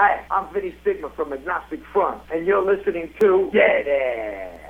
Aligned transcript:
Hi, 0.00 0.24
I'm 0.30 0.54
Vinny 0.54 0.72
Stigma 0.82 1.10
from 1.16 1.32
Agnostic 1.32 1.80
Front, 1.92 2.22
and 2.32 2.46
you're 2.46 2.64
listening 2.64 3.12
to 3.20 3.50
Dead 3.52 3.88
Air. 3.88 4.67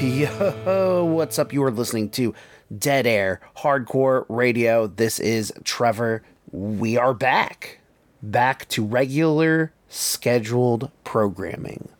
Yo, 0.00 1.04
what's 1.04 1.38
up? 1.38 1.52
You 1.52 1.62
are 1.62 1.70
listening 1.70 2.08
to 2.12 2.34
Dead 2.76 3.06
Air 3.06 3.42
Hardcore 3.58 4.24
Radio. 4.30 4.86
This 4.86 5.20
is 5.20 5.52
Trevor. 5.62 6.22
We 6.50 6.96
are 6.96 7.12
back. 7.12 7.80
Back 8.22 8.66
to 8.70 8.82
regular 8.82 9.74
scheduled 9.88 10.90
programming. 11.04 11.90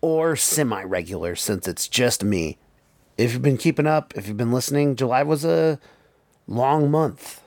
Or 0.00 0.36
semi 0.36 0.84
regular, 0.84 1.34
since 1.34 1.66
it's 1.66 1.88
just 1.88 2.22
me. 2.22 2.58
If 3.18 3.32
you've 3.32 3.42
been 3.42 3.58
keeping 3.58 3.88
up, 3.88 4.14
if 4.16 4.28
you've 4.28 4.36
been 4.36 4.52
listening, 4.52 4.94
July 4.94 5.24
was 5.24 5.44
a 5.44 5.80
long 6.46 6.92
month. 6.92 7.40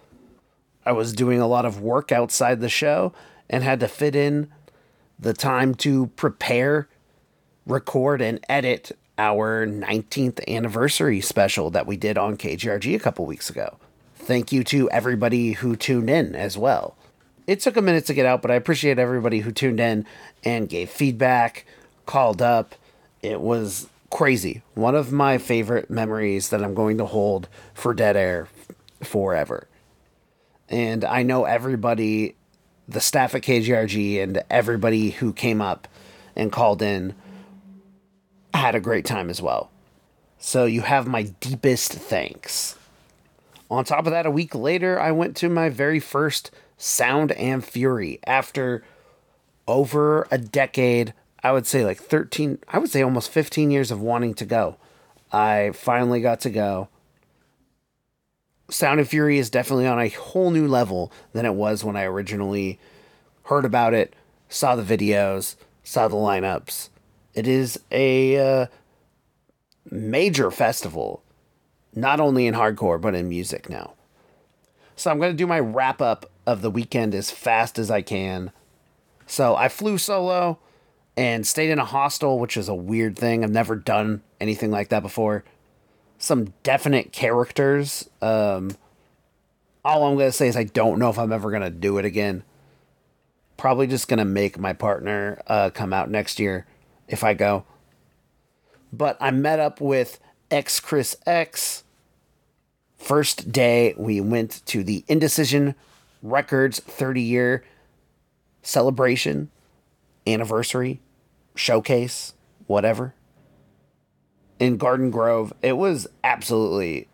I 0.86 0.92
was 0.92 1.14
doing 1.14 1.40
a 1.40 1.48
lot 1.48 1.64
of 1.64 1.80
work 1.80 2.12
outside 2.12 2.60
the 2.60 2.68
show 2.68 3.14
and 3.50 3.64
had 3.64 3.80
to 3.80 3.88
fit 3.88 4.14
in 4.14 4.52
the 5.18 5.34
time 5.34 5.74
to 5.76 6.08
prepare 6.18 6.90
record 7.66 8.22
and 8.22 8.46
edit 8.50 8.92
our 9.18 9.66
19th 9.68 10.48
anniversary 10.48 11.22
special 11.22 11.70
that 11.72 11.86
we 11.86 11.98
did 11.98 12.18
on 12.18 12.38
KGRG 12.38 12.96
a 12.96 13.00
couple 13.00 13.26
weeks 13.26 13.50
ago. 13.50 13.78
Thank 14.16 14.52
you 14.52 14.64
to 14.66 14.90
everybody 14.90 15.54
who 15.54 15.76
tuned 15.76 16.10
in 16.10 16.36
as 16.36 16.58
well. 16.58 16.96
It 17.46 17.60
took 17.60 17.76
a 17.76 17.82
minute 17.82 18.06
to 18.06 18.14
get 18.14 18.26
out, 18.26 18.42
but 18.42 18.52
I 18.52 18.56
appreciate 18.56 18.98
everybody 18.98 19.40
who 19.40 19.52
tuned 19.52 19.80
in 19.80 20.06
and 20.44 20.70
gave 20.70 20.90
feedback, 20.90 21.66
called 22.06 22.42
up. 22.42 22.76
It 23.22 23.42
was 23.42 23.88
crazy. 24.10 24.62
One 24.76 24.96
of 24.96 25.12
my 25.12 25.38
favorite 25.38 25.90
memories 25.90 26.50
that 26.50 26.64
I'm 26.64 26.74
going 26.74 26.98
to 27.00 27.06
hold 27.06 27.50
for 27.74 27.94
Dead 27.94 28.16
Air 28.16 28.48
forever. 29.02 29.68
And 30.70 31.04
I 31.04 31.24
know 31.24 31.44
everybody, 31.44 32.36
the 32.88 33.02
staff 33.02 33.36
at 33.36 33.42
KGRG, 33.42 34.24
and 34.24 34.44
everybody 34.50 35.12
who 35.12 35.34
came 35.34 35.62
up 35.62 35.88
and 36.36 36.52
called 36.52 36.82
in 36.82 37.14
had 38.54 38.76
a 38.76 38.80
great 38.80 39.06
time 39.06 39.30
as 39.30 39.42
well. 39.42 39.72
So 40.40 40.66
you 40.66 40.82
have 40.82 41.08
my 41.08 41.24
deepest 41.24 41.94
thanks. 41.94 42.78
On 43.70 43.84
top 43.84 44.06
of 44.06 44.12
that, 44.12 44.26
a 44.26 44.32
week 44.32 44.54
later, 44.54 45.00
I 45.00 45.12
went 45.12 45.36
to 45.38 45.50
my 45.50 45.70
very 45.70 46.00
first 46.00 46.52
Sound 46.78 47.32
and 47.32 47.64
Fury 47.64 48.20
after 48.28 48.84
over 49.68 50.28
a 50.30 50.38
decade. 50.38 51.14
I 51.42 51.52
would 51.52 51.66
say 51.66 51.86
like 51.86 51.98
13, 51.98 52.60
I 52.68 52.80
would 52.80 52.90
say 52.90 53.02
almost 53.02 53.32
15 53.32 53.72
years 53.72 53.90
of 53.90 54.02
wanting 54.02 54.34
to 54.36 54.46
go. 54.46 54.78
I 55.32 55.72
finally 55.74 56.22
got 56.22 56.42
to 56.42 56.50
go. 56.50 56.90
Sound 58.70 59.00
and 59.00 59.10
Fury 59.10 59.38
is 59.38 59.50
definitely 59.50 59.88
on 59.88 60.00
a 60.00 60.10
whole 60.10 60.52
new 60.52 60.68
level 60.68 61.12
than 61.32 61.46
it 61.46 61.56
was 61.56 61.84
when 61.84 61.96
I 61.96 62.04
originally 62.04 62.80
heard 63.44 63.66
about 63.66 63.94
it, 63.94 64.14
saw 64.50 64.76
the 64.76 64.84
videos, 64.84 65.56
saw 65.84 66.08
the 66.08 66.16
lineups. 66.16 66.90
It 67.34 67.48
is 67.48 67.80
a 67.92 68.38
uh, 68.38 68.68
major 69.90 70.52
festival, 70.52 71.24
not 71.96 72.20
only 72.20 72.48
in 72.48 72.54
hardcore, 72.54 73.02
but 73.02 73.16
in 73.16 73.28
music 73.28 73.70
now. 73.70 73.94
So 74.96 75.10
I'm 75.10 75.20
going 75.20 75.32
to 75.32 75.38
do 75.38 75.48
my 75.48 75.60
wrap 75.60 76.02
up 76.02 76.30
of 76.46 76.62
the 76.62 76.70
weekend 76.70 77.16
as 77.16 77.32
fast 77.32 77.80
as 77.80 77.90
I 77.90 78.02
can. 78.02 78.52
So 79.26 79.56
I 79.56 79.70
flew 79.70 79.98
solo 79.98 80.60
and 81.18 81.46
stayed 81.46 81.72
in 81.72 81.80
a 81.80 81.86
hostel, 81.86 82.40
which 82.40 82.58
is 82.58 82.70
a 82.70 82.76
weird 82.76 83.18
thing. 83.18 83.44
I've 83.44 83.52
never 83.52 83.76
done 83.76 84.22
anything 84.40 84.70
like 84.70 84.90
that 84.90 85.02
before. 85.02 85.44
Some 86.20 86.54
definite 86.62 87.12
characters. 87.12 88.10
Um, 88.22 88.78
all 89.84 90.06
I'm 90.06 90.16
going 90.16 90.28
to 90.28 90.32
say 90.32 90.48
is 90.48 90.56
I 90.56 90.64
don't 90.64 91.00
know 91.00 91.10
if 91.10 91.18
I'm 91.18 91.34
ever 91.34 91.50
going 91.50 91.64
to 91.64 91.70
do 91.70 91.98
it 91.98 92.06
again. 92.06 92.44
Probably 93.58 93.88
just 93.88 94.08
going 94.08 94.20
to 94.20 94.26
make 94.26 94.60
my 94.60 94.74
partner 94.74 95.42
uh, 95.48 95.72
come 95.72 95.94
out 95.94 96.10
next 96.10 96.40
year 96.40 96.66
if 97.08 97.24
I 97.24 97.34
go. 97.34 97.66
But 98.92 99.18
I 99.20 99.32
met 99.32 99.60
up 99.60 99.82
with 99.82 100.20
X 100.52 100.80
Chris 100.80 101.16
X. 101.26 101.84
First 102.98 103.52
day, 103.52 103.94
we 103.98 104.22
went 104.22 104.62
to 104.68 104.84
the 104.84 105.04
Indecision 105.08 105.76
Records 106.22 106.80
30 106.80 107.22
year 107.22 107.64
celebration, 108.62 109.50
anniversary, 110.26 111.02
showcase, 111.56 112.34
whatever. 112.68 113.14
In 114.60 114.78
Garden 114.78 115.12
Grove. 115.12 115.52
It 115.62 115.74
was 115.74 116.08
absolutely, 116.24 117.08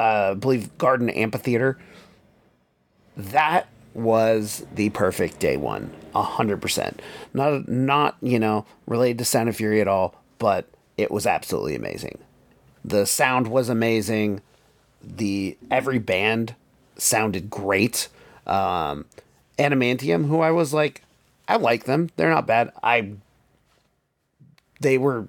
uh, 0.00 0.30
I 0.32 0.34
believe, 0.34 0.76
Garden 0.78 1.08
Amphitheater. 1.10 1.78
That 3.16 3.68
was 3.94 4.66
the 4.74 4.90
perfect 4.90 5.38
day 5.38 5.56
one, 5.56 5.92
a 6.14 6.22
hundred 6.22 6.60
percent. 6.62 7.00
Not 7.34 7.68
not 7.68 8.16
you 8.20 8.38
know 8.38 8.66
related 8.86 9.18
to 9.18 9.24
Sound 9.24 9.48
of 9.48 9.56
Fury 9.56 9.80
at 9.80 9.88
all, 9.88 10.14
but 10.38 10.66
it 10.96 11.10
was 11.10 11.26
absolutely 11.26 11.74
amazing. 11.74 12.18
The 12.84 13.06
sound 13.06 13.48
was 13.48 13.68
amazing. 13.68 14.40
The 15.02 15.56
every 15.70 15.98
band 15.98 16.54
sounded 16.96 17.50
great. 17.50 18.08
Um, 18.46 19.04
Adamantium, 19.58 20.26
who 20.26 20.40
I 20.40 20.50
was 20.50 20.72
like, 20.72 21.02
I 21.48 21.56
like 21.56 21.84
them. 21.84 22.10
They're 22.16 22.30
not 22.30 22.46
bad. 22.46 22.72
I 22.82 23.12
they 24.80 24.98
were 24.98 25.28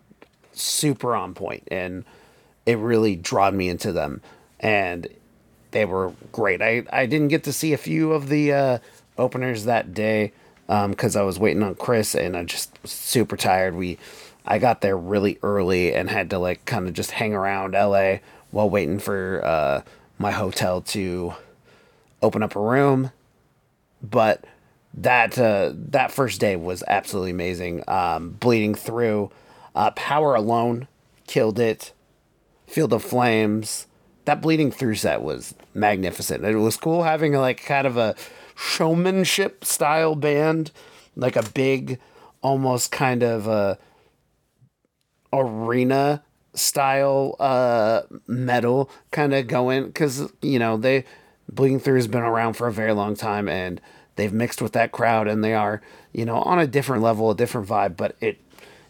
super 0.53 1.15
on 1.15 1.33
point, 1.33 1.67
and 1.69 2.05
it 2.65 2.77
really 2.77 3.15
drawed 3.15 3.53
me 3.53 3.69
into 3.69 3.91
them. 3.91 4.21
And 4.59 5.07
they 5.73 5.85
were 5.85 6.13
great. 6.31 6.61
I 6.61 6.83
I 6.91 7.05
didn't 7.05 7.27
get 7.27 7.43
to 7.43 7.53
see 7.53 7.73
a 7.73 7.77
few 7.77 8.13
of 8.13 8.29
the 8.29 8.53
uh, 8.53 8.77
openers 9.17 9.65
that 9.65 9.93
day 9.93 10.31
because 10.67 11.15
I 11.15 11.23
was 11.23 11.37
waiting 11.37 11.61
on 11.61 11.75
Chris 11.75 12.15
and 12.15 12.37
I 12.37 12.45
just 12.45 12.71
was 12.81 12.91
super 12.91 13.35
tired. 13.35 13.75
We 13.75 13.97
I 14.45 14.59
got 14.59 14.81
there 14.81 14.97
really 14.97 15.37
early 15.43 15.93
and 15.93 16.09
had 16.09 16.29
to 16.31 16.39
like 16.39 16.65
kind 16.65 16.87
of 16.87 16.93
just 16.93 17.11
hang 17.11 17.33
around 17.33 17.73
LA 17.73 18.17
while 18.51 18.69
waiting 18.69 18.99
for 18.99 19.41
uh, 19.43 19.81
my 20.17 20.31
hotel 20.31 20.81
to 20.81 21.33
open 22.21 22.43
up 22.43 22.55
a 22.55 22.59
room. 22.59 23.11
But 24.01 24.45
that 24.93 25.37
uh, 25.39 25.71
that 25.73 26.11
first 26.11 26.39
day 26.39 26.55
was 26.55 26.83
absolutely 26.87 27.31
amazing. 27.31 27.83
Um, 27.87 28.31
bleeding 28.31 28.75
through, 28.75 29.31
uh, 29.75 29.91
Power 29.91 30.35
Alone 30.35 30.87
killed 31.27 31.59
it. 31.59 31.93
Field 32.67 32.93
of 32.93 33.03
Flames, 33.03 33.85
that 34.25 34.41
bleeding 34.41 34.71
through 34.71 34.95
set 34.95 35.21
was 35.21 35.53
magnificent. 35.73 36.43
It 36.45 36.55
was 36.55 36.77
cool 36.77 37.03
having 37.03 37.33
like 37.33 37.63
kind 37.63 37.87
of 37.87 37.97
a 37.97 38.15
showmanship 38.55 39.65
style 39.65 40.15
band, 40.15 40.71
like 41.15 41.35
a 41.35 41.43
big, 41.43 41.99
almost 42.41 42.91
kind 42.91 43.23
of 43.23 43.47
a 43.47 43.77
arena 45.31 46.23
style 46.53 47.35
uh 47.39 48.03
metal 48.27 48.87
kind 49.09 49.33
of 49.33 49.47
going 49.47 49.87
because 49.87 50.31
you 50.43 50.59
know 50.59 50.77
they 50.77 51.03
bleeding 51.51 51.79
through 51.79 51.95
has 51.95 52.07
been 52.07 52.21
around 52.21 52.53
for 52.53 52.67
a 52.67 52.71
very 52.71 52.93
long 52.93 53.15
time 53.15 53.49
and 53.49 53.81
they've 54.15 54.33
mixed 54.33 54.61
with 54.61 54.73
that 54.73 54.91
crowd 54.91 55.27
and 55.27 55.43
they 55.43 55.55
are 55.55 55.81
you 56.11 56.23
know 56.23 56.35
on 56.43 56.59
a 56.59 56.67
different 56.67 57.01
level 57.01 57.31
a 57.31 57.35
different 57.35 57.67
vibe 57.67 57.97
but 57.97 58.15
it 58.21 58.39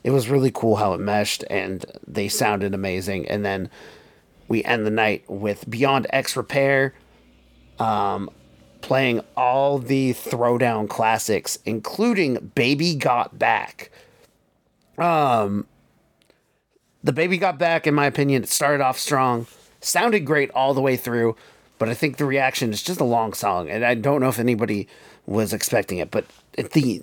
it 0.04 0.12
was 0.12 0.28
really 0.28 0.52
cool 0.52 0.76
how 0.76 0.94
it 0.94 1.00
meshed 1.00 1.46
and 1.50 1.86
they 2.06 2.28
sounded 2.28 2.74
amazing 2.74 3.26
and 3.30 3.46
then 3.46 3.70
we 4.54 4.64
end 4.64 4.86
the 4.86 4.92
night 4.92 5.28
with 5.28 5.68
beyond 5.68 6.06
x 6.12 6.38
repair 6.38 6.94
um 7.80 8.30
playing 8.82 9.20
all 9.36 9.80
the 9.80 10.14
throwdown 10.14 10.88
classics 10.88 11.58
including 11.66 12.52
baby 12.54 12.94
got 12.94 13.40
back. 13.40 13.90
Um 15.00 15.66
the 17.04 17.12
baby 17.12 17.40
got 17.40 17.58
back 17.58 17.88
in 17.88 17.96
my 17.96 18.06
opinion 18.06 18.44
it 18.44 18.50
started 18.50 18.80
off 18.80 19.00
strong 19.00 19.48
sounded 19.82 20.20
great 20.20 20.52
all 20.52 20.76
the 20.76 20.82
way 20.82 20.96
through 20.96 21.36
but 21.80 21.90
i 21.90 21.96
think 21.96 22.18
the 22.18 22.26
reaction 22.26 22.72
is 22.72 22.84
just 22.84 23.00
a 23.00 23.04
long 23.04 23.34
song 23.34 23.68
and 23.72 23.84
i 23.84 23.96
don't 23.96 24.22
know 24.22 24.30
if 24.30 24.38
anybody 24.38 24.88
was 25.26 25.52
expecting 25.52 25.98
it 25.98 26.12
but 26.12 26.26
the 26.74 27.02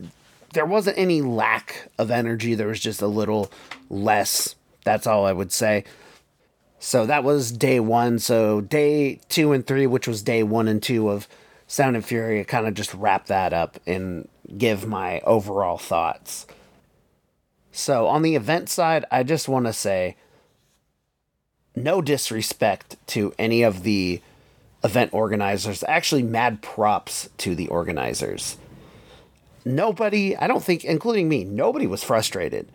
there 0.55 0.65
wasn't 0.65 0.97
any 0.97 1.21
lack 1.21 1.89
of 1.99 2.13
energy 2.13 2.55
there 2.55 2.69
was 2.69 2.81
just 2.81 3.03
a 3.03 3.07
little 3.09 3.51
less 3.91 4.55
that's 4.85 5.07
all 5.07 5.27
i 5.27 5.33
would 5.33 5.53
say 5.53 5.85
so 6.81 7.07
that 7.07 7.23
was 7.23 7.53
day 7.53 7.79
one 7.79 8.19
so 8.19 8.61
day 8.61 9.21
two 9.29 9.53
and 9.53 9.65
three 9.65 9.87
which 9.87 10.09
was 10.09 10.23
day 10.23 10.43
one 10.43 10.67
and 10.67 10.83
two 10.83 11.09
of 11.09 11.29
sound 11.69 11.95
and 11.95 12.05
fury 12.05 12.45
kind 12.45 12.67
of 12.67 12.75
just 12.75 12.93
wrap 12.95 13.27
that 13.27 13.53
up 13.53 13.79
and 13.87 14.29
give 14.59 14.85
my 14.85 15.21
overall 15.21 15.79
thoughts 15.79 16.47
so 17.73 18.09
on 18.09 18.23
the 18.23 18.37
event 18.37 18.69
side, 18.69 19.05
I 19.11 19.23
just 19.23 19.49
want 19.49 19.67
to 19.67 19.73
say 19.73 20.17
no 21.77 22.03
disrespect 22.03 22.97
to 23.09 23.33
any 23.39 23.63
of 23.63 23.83
the 23.83 24.21
event 24.83 25.15
organizers. 25.15 25.85
Actually, 25.87 26.23
mad 26.23 26.63
props 26.63 27.29
to 27.39 27.55
the 27.55 27.69
organizers. 27.69 28.57
Nobody, 29.65 30.37
I 30.37 30.47
don't 30.47 30.65
think, 30.65 30.85
including 30.85 31.29
me, 31.29 31.45
nobody 31.45 31.87
was 31.87 32.03
frustrated 32.03 32.69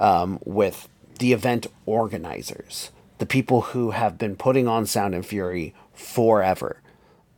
um, 0.00 0.40
with 0.44 0.88
the 1.20 1.32
event 1.32 1.68
organizers, 1.86 2.90
the 3.18 3.26
people 3.26 3.60
who 3.60 3.92
have 3.92 4.18
been 4.18 4.36
putting 4.36 4.68
on 4.68 4.86
Sound 4.86 5.14
and 5.14 5.24
Fury 5.24 5.74
forever. 5.94 6.80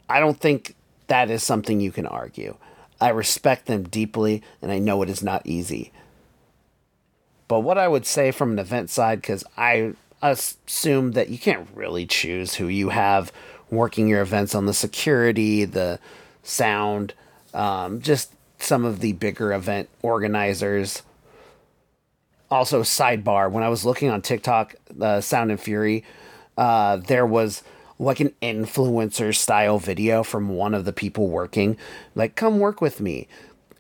I 0.09 0.21
don't 0.21 0.39
think 0.39 0.75
that 1.09 1.31
is 1.31 1.43
something 1.43 1.81
you 1.81 1.93
can 1.93 2.07
argue. 2.07 2.57
I 3.01 3.11
respect 3.11 3.67
them 3.67 3.85
deeply, 3.85 4.43
and 4.63 4.73
I 4.73 4.79
know 4.79 5.03
it 5.03 5.11
is 5.11 5.23
not 5.23 5.47
easy. 5.47 5.93
But 7.49 7.61
what 7.61 7.79
I 7.79 7.89
would 7.89 8.07
say 8.07 8.31
from 8.31 8.53
an 8.53 8.59
event 8.59 8.91
side, 8.91 9.21
because 9.21 9.45
I 9.57 9.95
assume 10.23 11.13
that 11.13 11.29
you 11.29 11.39
can't 11.39 11.69
really 11.75 12.07
choose 12.07 12.55
who 12.55 12.69
you 12.69 12.89
have 12.89 13.33
working 13.71 14.09
your 14.09 14.23
events 14.23 14.55
on 14.55 14.67
the 14.67 14.75
security, 14.75 15.65
the 15.65 15.99
sound, 16.43 17.15
um, 17.53 18.01
just 18.01 18.33
some 18.59 18.85
of 18.85 19.01
the 19.01 19.13
bigger 19.13 19.53
event 19.53 19.89
organizers. 20.03 21.03
Also, 22.51 22.83
sidebar, 22.83 23.51
when 23.51 23.65
I 23.65 23.69
was 23.69 23.85
looking 23.85 24.09
on 24.09 24.23
TikTok, 24.23 24.77
uh, 25.01 25.21
Sound 25.21 25.51
and 25.51 25.61
Fury, 25.61 26.05
uh, 26.57 26.97
there 26.97 27.27
was 27.27 27.63
like 27.99 28.21
an 28.21 28.33
influencer 28.43 29.35
style 29.35 29.79
video 29.79 30.23
from 30.23 30.51
one 30.51 30.75
of 30.75 30.85
the 30.85 30.93
people 30.93 31.29
working, 31.29 31.77
like, 32.15 32.37
come 32.37 32.59
work 32.59 32.81
with 32.81 33.01
me. 33.01 33.27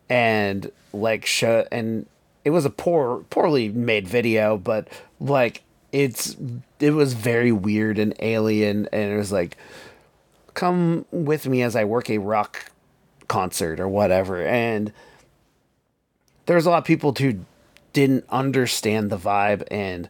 And 0.08 0.70
like, 0.92 1.26
show, 1.26 1.66
and 1.70 2.06
it 2.46 2.50
was 2.50 2.64
a 2.64 2.70
poor 2.70 3.24
poorly 3.28 3.68
made 3.68 4.06
video 4.06 4.56
but 4.56 4.86
like 5.18 5.64
it's 5.90 6.36
it 6.78 6.92
was 6.92 7.12
very 7.12 7.50
weird 7.50 7.98
and 7.98 8.14
alien 8.20 8.88
and 8.92 9.12
it 9.12 9.16
was 9.16 9.32
like 9.32 9.56
come 10.54 11.04
with 11.10 11.48
me 11.48 11.60
as 11.60 11.74
i 11.74 11.84
work 11.84 12.08
a 12.08 12.18
rock 12.18 12.70
concert 13.26 13.80
or 13.80 13.88
whatever 13.88 14.46
and 14.46 14.92
there's 16.46 16.66
a 16.66 16.70
lot 16.70 16.78
of 16.78 16.84
people 16.84 17.12
who 17.18 17.40
didn't 17.96 18.24
understand 18.28 19.10
the 19.10 19.16
vibe 19.16 19.62
and 19.70 20.08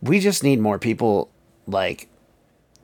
we 0.00 0.20
just 0.20 0.44
need 0.44 0.60
more 0.60 0.78
people 0.78 1.28
like 1.66 2.08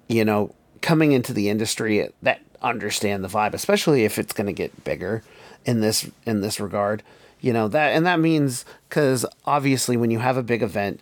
you 0.08 0.24
know 0.24 0.52
coming 0.80 1.12
into 1.12 1.32
the 1.32 1.48
industry 1.48 2.08
that 2.20 2.40
understand 2.60 3.22
the 3.22 3.28
vibe 3.28 3.54
especially 3.54 4.04
if 4.04 4.18
it's 4.18 4.32
going 4.32 4.46
to 4.46 4.52
get 4.52 4.84
bigger 4.84 5.22
in 5.64 5.80
this 5.80 6.10
in 6.26 6.40
this 6.40 6.58
regard 6.58 7.02
you 7.40 7.52
know 7.52 7.68
that 7.68 7.90
and 7.90 8.04
that 8.04 8.18
means 8.18 8.64
because 8.88 9.24
obviously 9.46 9.96
when 9.96 10.10
you 10.10 10.18
have 10.18 10.36
a 10.36 10.42
big 10.42 10.62
event 10.62 11.00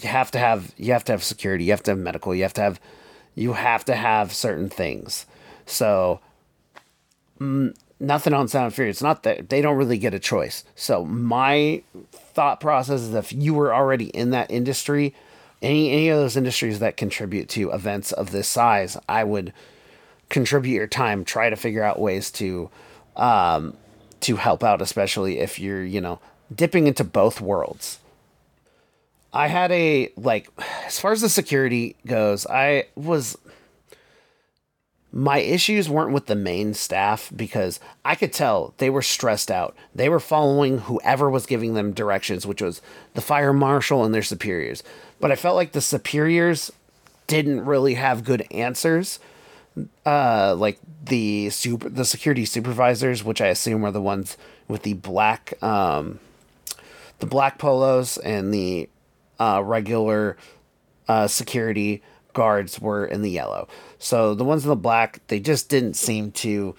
you 0.00 0.08
have 0.08 0.32
to 0.32 0.38
have 0.38 0.72
you 0.76 0.92
have 0.92 1.04
to 1.04 1.12
have 1.12 1.22
security 1.22 1.64
you 1.64 1.70
have 1.70 1.82
to 1.82 1.92
have 1.92 1.98
medical 1.98 2.34
you 2.34 2.42
have 2.42 2.54
to 2.54 2.60
have 2.60 2.80
you 3.34 3.54
have 3.54 3.84
to 3.84 3.94
have 3.96 4.32
certain 4.32 4.68
things. 4.68 5.26
So 5.66 6.20
mm, 7.40 7.74
nothing 8.00 8.32
on 8.32 8.48
sound 8.48 8.74
fury 8.74 8.90
it's 8.90 9.02
not 9.02 9.22
that 9.22 9.48
they 9.48 9.60
don't 9.60 9.76
really 9.76 9.98
get 9.98 10.14
a 10.14 10.18
choice. 10.18 10.64
So 10.74 11.04
my 11.04 11.82
thought 12.34 12.60
process 12.60 13.00
is 13.00 13.14
if 13.14 13.32
you 13.32 13.54
were 13.54 13.74
already 13.74 14.06
in 14.06 14.30
that 14.30 14.50
industry 14.50 15.14
any 15.62 15.90
any 15.90 16.08
of 16.08 16.18
those 16.18 16.36
industries 16.36 16.78
that 16.80 16.96
contribute 16.96 17.48
to 17.48 17.70
events 17.70 18.12
of 18.12 18.30
this 18.30 18.48
size 18.48 18.96
i 19.08 19.24
would 19.24 19.52
contribute 20.28 20.74
your 20.74 20.86
time 20.86 21.24
try 21.24 21.48
to 21.48 21.56
figure 21.56 21.82
out 21.82 21.98
ways 21.98 22.30
to 22.30 22.68
um 23.16 23.76
to 24.24 24.36
help 24.36 24.64
out, 24.64 24.80
especially 24.80 25.38
if 25.38 25.58
you're, 25.58 25.84
you 25.84 26.00
know, 26.00 26.18
dipping 26.54 26.86
into 26.86 27.04
both 27.04 27.42
worlds. 27.42 27.98
I 29.34 29.48
had 29.48 29.70
a, 29.70 30.10
like, 30.16 30.48
as 30.86 30.98
far 30.98 31.12
as 31.12 31.20
the 31.20 31.28
security 31.28 31.96
goes, 32.06 32.46
I 32.46 32.86
was. 32.96 33.36
My 35.16 35.38
issues 35.38 35.88
weren't 35.88 36.12
with 36.12 36.26
the 36.26 36.34
main 36.34 36.74
staff 36.74 37.30
because 37.36 37.78
I 38.04 38.16
could 38.16 38.32
tell 38.32 38.74
they 38.78 38.90
were 38.90 39.00
stressed 39.00 39.48
out. 39.48 39.76
They 39.94 40.08
were 40.08 40.18
following 40.18 40.78
whoever 40.78 41.30
was 41.30 41.46
giving 41.46 41.74
them 41.74 41.92
directions, 41.92 42.44
which 42.44 42.60
was 42.60 42.82
the 43.14 43.20
fire 43.20 43.52
marshal 43.52 44.04
and 44.04 44.12
their 44.12 44.24
superiors. 44.24 44.82
But 45.20 45.30
I 45.30 45.36
felt 45.36 45.54
like 45.54 45.70
the 45.70 45.80
superiors 45.80 46.72
didn't 47.28 47.64
really 47.64 47.94
have 47.94 48.24
good 48.24 48.44
answers 48.50 49.20
uh 50.06 50.54
like 50.56 50.78
the 51.04 51.50
super 51.50 51.88
the 51.88 52.04
security 52.04 52.44
supervisors 52.44 53.24
which 53.24 53.40
i 53.40 53.48
assume 53.48 53.84
are 53.84 53.90
the 53.90 54.00
ones 54.00 54.36
with 54.68 54.82
the 54.82 54.94
black 54.94 55.60
um 55.62 56.20
the 57.18 57.26
black 57.26 57.58
polos 57.58 58.16
and 58.18 58.54
the 58.54 58.88
uh 59.40 59.60
regular 59.64 60.36
uh 61.08 61.26
security 61.26 62.02
guards 62.34 62.80
were 62.80 63.06
in 63.06 63.22
the 63.22 63.30
yellow. 63.30 63.68
So 63.98 64.34
the 64.34 64.44
ones 64.44 64.64
in 64.64 64.68
the 64.68 64.76
black 64.76 65.20
they 65.28 65.40
just 65.40 65.68
didn't 65.68 65.94
seem 65.94 66.32
to 66.32 66.74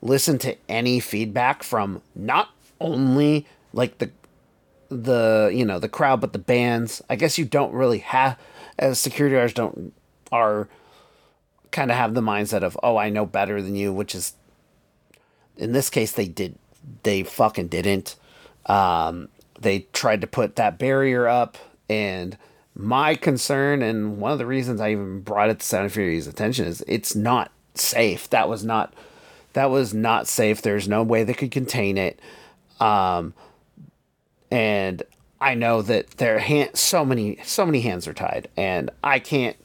listen 0.00 0.38
to 0.38 0.56
any 0.68 0.98
feedback 1.00 1.62
from 1.62 2.00
not 2.14 2.48
only 2.80 3.46
like 3.72 3.98
the 3.98 4.10
the 4.88 5.50
you 5.52 5.64
know 5.64 5.78
the 5.78 5.88
crowd 5.88 6.20
but 6.20 6.32
the 6.32 6.38
bands. 6.38 7.02
I 7.10 7.16
guess 7.16 7.36
you 7.36 7.44
don't 7.44 7.74
really 7.74 7.98
have 7.98 8.38
as 8.78 8.98
security 8.98 9.36
guards 9.36 9.52
don't 9.52 9.92
are 10.30 10.68
kind 11.70 11.90
of 11.90 11.96
have 11.96 12.14
the 12.14 12.20
mindset 12.20 12.62
of 12.62 12.78
oh 12.82 12.98
i 12.98 13.08
know 13.08 13.24
better 13.24 13.62
than 13.62 13.74
you 13.74 13.90
which 13.92 14.14
is 14.14 14.34
in 15.56 15.72
this 15.72 15.88
case 15.88 16.12
they 16.12 16.28
did 16.28 16.58
they 17.02 17.22
fucking 17.22 17.68
didn't. 17.68 18.16
Um 18.66 19.28
they 19.60 19.80
tried 19.92 20.20
to 20.22 20.26
put 20.26 20.56
that 20.56 20.78
barrier 20.78 21.28
up 21.28 21.56
and 21.88 22.36
my 22.74 23.14
concern 23.14 23.82
and 23.82 24.18
one 24.18 24.32
of 24.32 24.38
the 24.38 24.46
reasons 24.46 24.80
i 24.80 24.92
even 24.92 25.20
brought 25.20 25.50
it 25.50 25.60
to 25.60 25.66
sound 25.66 25.84
and 25.84 25.92
fury's 25.92 26.26
attention 26.26 26.66
is 26.66 26.82
it's 26.88 27.14
not 27.14 27.50
safe. 27.74 28.28
That 28.30 28.48
was 28.48 28.64
not 28.64 28.92
that 29.54 29.70
was 29.70 29.92
not 29.92 30.26
safe. 30.26 30.62
There's 30.62 30.88
no 30.88 31.02
way 31.02 31.24
they 31.24 31.34
could 31.34 31.50
contain 31.50 31.98
it. 31.98 32.18
Um 32.80 33.34
and 34.50 35.02
i 35.40 35.54
know 35.54 35.82
that 35.82 36.10
their 36.12 36.38
hand 36.38 36.70
so 36.74 37.04
many 37.04 37.38
so 37.42 37.64
many 37.64 37.80
hands 37.80 38.06
are 38.06 38.12
tied 38.12 38.48
and 38.56 38.90
i 39.02 39.18
can't 39.18 39.56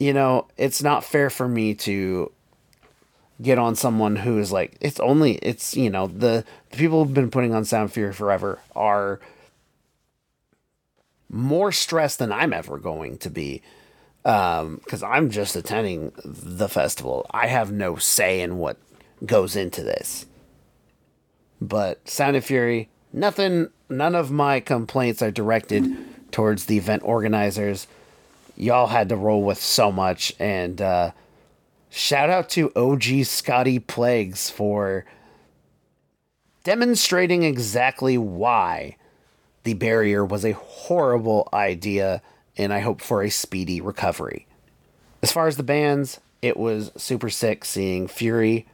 you 0.00 0.14
know, 0.14 0.48
it's 0.56 0.82
not 0.82 1.04
fair 1.04 1.28
for 1.30 1.46
me 1.46 1.74
to 1.74 2.32
get 3.40 3.58
on 3.58 3.76
someone 3.76 4.16
who 4.16 4.38
is 4.38 4.50
like 4.50 4.76
it's 4.80 5.00
only 5.00 5.34
it's 5.36 5.74
you 5.74 5.88
know 5.88 6.06
the, 6.08 6.44
the 6.70 6.76
people 6.76 7.04
who've 7.04 7.14
been 7.14 7.30
putting 7.30 7.54
on 7.54 7.64
Sound 7.64 7.92
Fury 7.92 8.12
forever 8.12 8.58
are 8.74 9.20
more 11.30 11.72
stressed 11.72 12.18
than 12.18 12.32
I'm 12.32 12.52
ever 12.52 12.78
going 12.78 13.16
to 13.18 13.30
be 13.30 13.62
because 14.22 15.02
I'm 15.02 15.30
just 15.30 15.56
attending 15.56 16.12
the 16.24 16.68
festival. 16.68 17.26
I 17.30 17.46
have 17.46 17.72
no 17.72 17.96
say 17.96 18.40
in 18.40 18.58
what 18.58 18.76
goes 19.24 19.56
into 19.56 19.82
this. 19.82 20.26
But 21.60 22.08
Sound 22.08 22.36
of 22.36 22.44
Fury, 22.44 22.90
nothing, 23.12 23.68
none 23.88 24.14
of 24.14 24.30
my 24.30 24.60
complaints 24.60 25.22
are 25.22 25.30
directed 25.30 25.84
towards 26.32 26.66
the 26.66 26.76
event 26.76 27.02
organizers. 27.04 27.86
Y'all 28.56 28.88
had 28.88 29.08
to 29.08 29.16
roll 29.16 29.42
with 29.42 29.58
so 29.58 29.90
much, 29.90 30.34
and 30.38 30.80
uh, 30.82 31.12
shout 31.88 32.28
out 32.28 32.50
to 32.50 32.72
OG 32.74 33.24
Scotty 33.24 33.78
Plagues 33.78 34.50
for 34.50 35.04
demonstrating 36.62 37.42
exactly 37.42 38.18
why 38.18 38.96
the 39.64 39.74
barrier 39.74 40.24
was 40.24 40.44
a 40.44 40.52
horrible 40.52 41.48
idea, 41.52 42.22
and 42.56 42.72
I 42.72 42.80
hope 42.80 43.00
for 43.00 43.22
a 43.22 43.30
speedy 43.30 43.80
recovery. 43.80 44.46
As 45.22 45.32
far 45.32 45.46
as 45.46 45.56
the 45.56 45.62
bands, 45.62 46.20
it 46.40 46.56
was 46.56 46.92
super 46.96 47.30
sick 47.30 47.64
seeing 47.64 48.08
Fury 48.08 48.66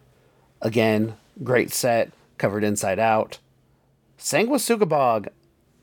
again, 0.61 1.17
great 1.43 1.73
set, 1.73 2.13
covered 2.39 2.65
inside 2.65 2.99
out. 2.99 3.39
Sanguisugabogg 4.19 5.29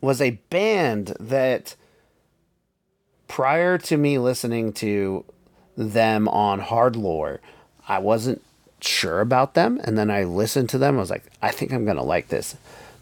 was 0.02 0.22
a 0.22 0.40
band 0.50 1.16
that 1.20 1.76
prior 3.28 3.78
to 3.78 3.98
me 3.98 4.18
listening 4.18 4.74
to 4.74 5.26
them 5.76 6.28
on 6.28 6.60
Hard 6.60 6.96
Lore, 6.96 7.40
I 7.88 8.00
wasn't 8.00 8.42
sure 8.82 9.22
about 9.22 9.54
them. 9.54 9.80
And 9.84 9.98
then 9.98 10.12
I 10.12 10.24
listened 10.24 10.70
to 10.70 10.78
them. 10.78 10.98
I 10.98 11.00
was 11.00 11.10
like, 11.10 11.26
I 11.42 11.52
think 11.52 11.72
I'm 11.72 11.86
going 11.86 11.98
to 11.98 12.04
like 12.04 12.28
this. 12.28 12.56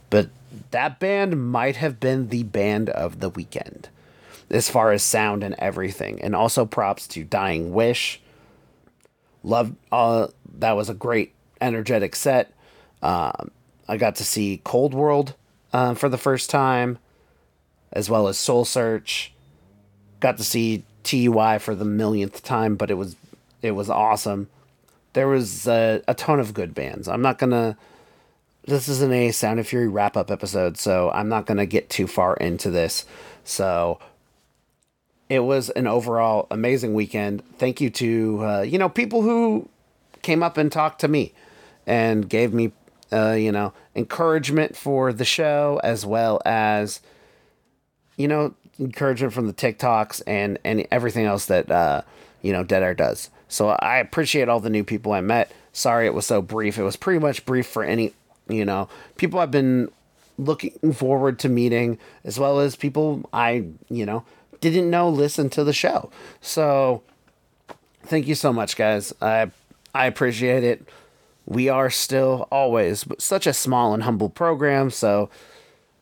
But 0.10 0.29
that 0.72 1.00
band 1.00 1.51
might 1.51 1.77
have 1.77 2.00
been 2.00 2.29
the 2.29 2.43
band 2.43 2.89
of 2.89 3.20
the 3.20 3.29
weekend 3.29 3.89
as 4.50 4.70
far 4.70 4.91
as 4.91 5.01
sound 5.03 5.43
and 5.43 5.55
everything. 5.58 6.22
And 6.22 6.36
also 6.36 6.65
props 6.65 7.08
to 7.10 7.24
Dying 7.24 7.74
Wish. 7.74 8.22
Love, 9.43 9.74
uh, 9.91 10.27
that 10.60 10.74
was 10.74 10.89
a 10.89 10.93
great, 10.93 11.34
energetic 11.60 12.15
set. 12.15 12.53
Um, 13.01 13.51
I 13.88 13.98
got 13.98 14.15
to 14.17 14.24
see 14.24 14.62
Cold 14.63 14.93
World 14.93 15.36
uh, 15.74 15.96
for 15.96 16.10
the 16.10 16.17
first 16.17 16.50
time, 16.50 17.00
as 17.91 18.10
well 18.10 18.27
as 18.27 18.38
Soul 18.38 18.65
Search. 18.65 19.34
Got 20.20 20.38
to 20.38 20.43
see 20.43 20.84
TUI 21.03 21.58
for 21.60 21.74
the 21.74 21.86
millionth 21.86 22.43
time, 22.43 22.75
but 22.75 22.91
it 22.91 22.96
was 22.96 23.15
it 23.62 23.72
was 23.72 23.89
awesome. 23.89 24.50
There 25.13 25.27
was 25.27 25.67
a, 25.67 26.01
a 26.08 26.13
ton 26.13 26.39
of 26.39 26.53
good 26.53 26.74
bands. 26.74 27.08
I'm 27.08 27.22
not 27.22 27.38
gonna. 27.38 27.77
This 28.65 28.88
isn't 28.88 29.12
a 29.12 29.32
Sound 29.32 29.60
of 29.60 29.68
Fury 29.68 29.88
wrap 29.88 30.15
up 30.15 30.30
episode, 30.30 30.77
so 30.77 31.10
I'm 31.12 31.30
not 31.30 31.46
gonna 31.46 31.65
get 31.65 31.89
too 31.89 32.06
far 32.06 32.36
into 32.36 32.70
this. 32.70 33.06
So 33.44 34.00
it 35.30 35.39
was 35.39 35.70
an 35.72 35.88
overall 35.88 36.46
amazing 36.51 36.94
weekend. 36.94 37.41
Thank 37.58 37.82
you 37.82 37.89
to 37.89 38.46
uh, 38.46 38.62
you 38.62 38.77
know 38.77 38.89
people 38.89 39.24
who 39.24 39.68
came 40.22 40.44
up 40.44 40.58
and 40.58 40.72
talked 40.72 41.01
to 41.01 41.08
me 41.08 41.34
and 41.88 42.30
gave 42.30 42.53
me 42.53 42.72
uh, 43.12 43.32
you 43.32 43.51
know 43.51 43.74
encouragement 43.96 44.75
for 44.75 45.12
the 45.12 45.25
show 45.25 45.80
as 45.84 46.06
well 46.06 46.39
as 46.46 47.01
you 48.15 48.27
know 48.27 48.53
encouragement 48.80 49.34
from 49.34 49.48
the 49.48 49.53
TikToks 49.53 50.22
and 50.27 50.60
and 50.63 50.86
everything 50.91 51.25
else 51.25 51.46
that 51.48 51.72
uh, 51.72 52.01
you 52.44 52.51
know 52.53 52.63
Dead 52.63 52.84
Air 52.84 52.94
does. 52.94 53.32
So 53.48 53.70
I 53.70 53.98
appreciate 53.98 54.50
all 54.50 54.60
the 54.60 54.70
new 54.70 54.84
people 54.84 55.13
I 55.13 55.22
met. 55.22 55.51
Sorry 55.74 56.06
it 56.06 56.13
was 56.13 56.25
so 56.25 56.41
brief. 56.41 56.77
It 56.77 56.84
was 56.84 56.96
pretty 56.96 57.20
much 57.20 57.46
brief 57.46 57.68
for 57.68 57.84
any 57.84 58.13
you 58.51 58.65
know 58.65 58.88
people 59.17 59.39
I've 59.39 59.51
been 59.51 59.89
looking 60.38 60.93
forward 60.93 61.39
to 61.39 61.50
meeting 61.50 61.98
as 62.24 62.39
well 62.39 62.60
as 62.60 62.75
people 62.75 63.29
I 63.34 63.65
you 63.89 64.05
know 64.05 64.24
didn't 64.60 64.89
know 64.89 65.10
listen 65.10 65.50
to 65.51 65.63
the 65.63 65.74
show. 65.74 66.12
So 66.39 67.03
thank 68.03 68.27
you 68.27 68.36
so 68.36 68.53
much 68.53 68.75
guys. 68.75 69.13
I 69.22 69.51
I 69.93 70.05
appreciate 70.05 70.63
it. 70.63 70.88
We 71.46 71.70
are 71.70 71.89
still 71.89 72.48
always 72.51 73.05
such 73.17 73.48
a 73.48 73.53
small 73.53 73.93
and 73.93 74.03
humble 74.03 74.29
program, 74.29 74.89
so 74.89 75.29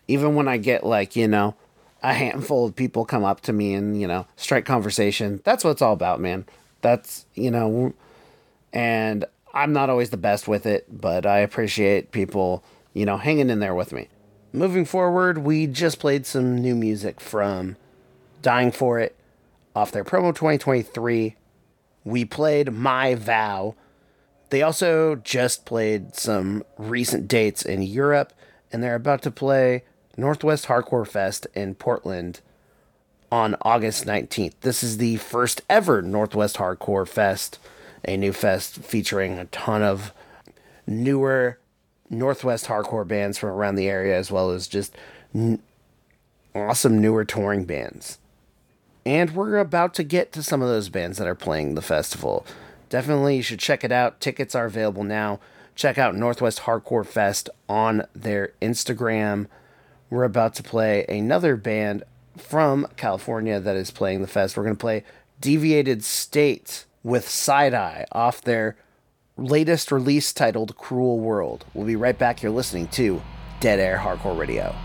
even 0.10 0.34
when 0.34 0.48
I 0.48 0.58
get 0.58 0.84
like, 0.84 1.15
you 1.15 1.27
know, 1.27 1.56
a 2.01 2.13
handful 2.13 2.65
of 2.65 2.75
people 2.75 3.06
come 3.06 3.24
up 3.24 3.41
to 3.41 3.53
me 3.53 3.74
and, 3.74 4.00
you 4.00 4.08
know, 4.08 4.25
strike 4.36 4.65
conversation, 4.65 5.39
that's 5.44 5.63
what 5.63 5.72
it's 5.72 5.82
all 5.82 5.94
about, 5.94 6.20
man. 6.20 6.46
That's, 6.82 7.25
you 7.36 7.51
know, 7.51 7.94
and 8.74 9.25
I'm 9.60 9.74
not 9.74 9.89
always 9.89 10.10
the 10.10 10.16
best 10.16 10.48
with 10.48 10.66
it, 10.66 10.88
but 10.89 11.25
I 11.25 11.39
appreciate 11.39 12.13
people, 12.13 12.63
you 12.94 13.06
know, 13.06 13.18
hanging 13.18 13.50
in 13.50 13.60
there 13.60 13.75
with 13.75 13.92
me. 13.92 14.08
Moving 14.54 14.86
forward, 14.86 15.39
we 15.39 15.68
just 15.68 16.00
played 16.00 16.25
some 16.25 16.56
new 16.56 16.75
music 16.75 17.20
from 17.20 17.75
Dying 18.42 18.72
for 18.72 19.00
It 19.00 19.18
off 19.75 19.92
their 19.92 20.06
promo 20.06 20.34
2023. 20.34 21.36
We 22.06 22.24
played 22.24 22.72
My 22.72 23.16
Vow. 23.16 23.75
They 24.50 24.62
also 24.62 25.16
just 25.16 25.66
played 25.66 26.16
some 26.16 26.63
recent 26.78 27.28
dates 27.28 27.62
in 27.62 27.82
Europe, 27.82 28.32
and 28.72 28.82
they're 28.82 28.96
about 28.96 29.22
to 29.24 29.32
play 29.32 29.84
Northwest 30.16 30.68
Hardcore 30.68 31.06
Fest 31.06 31.48
in 31.54 31.75
Portland 31.75 32.39
on 33.30 33.58
August 33.63 34.06
19th. 34.06 34.54
This 34.62 34.84
is 34.84 35.00
the 35.00 35.18
first 35.18 35.63
ever 35.70 36.01
Northwest 36.01 36.56
Hardcore 36.56 37.08
Fest, 37.08 37.60
a 38.06 38.18
new 38.18 38.34
fest 38.34 38.75
featuring 38.75 39.38
a 39.38 39.46
ton 39.46 39.82
of 39.82 40.13
newer 40.88 41.60
Northwest 42.10 42.65
hardcore 42.65 43.08
bands 43.08 43.38
from 43.38 43.50
around 43.50 43.75
the 43.75 43.88
area, 43.88 44.18
as 44.18 44.32
well 44.32 44.51
as 44.51 44.68
just 44.68 44.96
n- 45.34 45.62
awesome 46.56 47.00
newer 47.00 47.24
touring 47.24 47.65
bands. 47.65 48.18
And 49.06 49.32
we're 49.36 49.58
about 49.58 49.94
to 49.96 50.03
get 50.03 50.32
to 50.34 50.44
some 50.44 50.62
of 50.62 50.68
those 50.68 50.89
bands 50.89 51.18
that 51.18 51.27
are 51.27 51.36
playing 51.36 51.75
the 51.75 51.82
festival. 51.82 52.46
Definitely, 52.89 53.38
you 53.38 53.41
should 53.41 53.60
check 53.60 53.84
it 53.84 53.91
out. 53.91 54.20
Tickets 54.20 54.56
are 54.56 54.65
available 54.65 55.03
now. 55.03 55.39
Check 55.75 55.98
out 55.98 56.15
Northwest 56.15 56.62
Hardcore 56.62 57.06
Fest 57.06 57.50
on 57.70 58.06
their 58.13 58.53
Instagram. 58.62 59.48
We're 60.10 60.25
about 60.25 60.56
to 60.56 60.63
play 60.63 61.06
another 61.08 61.56
band 61.56 62.03
from 62.38 62.88
California 62.98 63.60
that 63.60 63.75
is 63.75 63.91
playing 63.91 64.22
the 64.22 64.27
fest. 64.27 64.58
We're 64.58 64.63
going 64.63 64.75
to 64.75 64.79
play 64.79 65.03
Deviated 65.39 66.03
State 66.03 66.86
with 67.03 67.27
Side 67.27 67.74
Eye 67.74 68.06
off 68.12 68.41
their 68.41 68.75
latest 69.38 69.91
release 69.91 70.34
titled 70.34 70.75
Cruel 70.77 71.20
World. 71.20 71.65
We'll 71.74 71.88
be 71.88 71.96
right 71.96 72.18
back. 72.18 72.41
You're 72.41 72.51
listening 72.51 72.88
to 72.89 73.22
Dead 73.60 73.79
Air 73.79 73.98
Hardcore 73.98 74.38
Radio. 74.38 74.75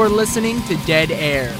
You're 0.00 0.08
listening 0.08 0.62
to 0.62 0.76
Dead 0.86 1.10
Air. 1.10 1.54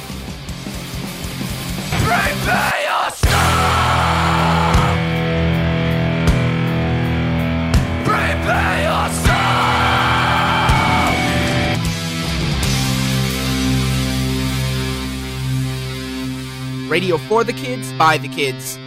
Radio 16.88 17.18
for 17.18 17.44
the 17.44 17.52
kids, 17.52 17.92
by 17.92 18.16
the 18.16 18.28
kids. 18.28 18.78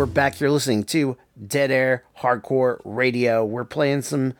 We're 0.00 0.06
back. 0.06 0.40
You're 0.40 0.50
listening 0.50 0.84
to 0.84 1.18
Dead 1.46 1.70
Air 1.70 2.04
Hardcore 2.20 2.80
Radio. 2.86 3.44
We're 3.44 3.66
playing 3.66 4.00
some 4.00 4.32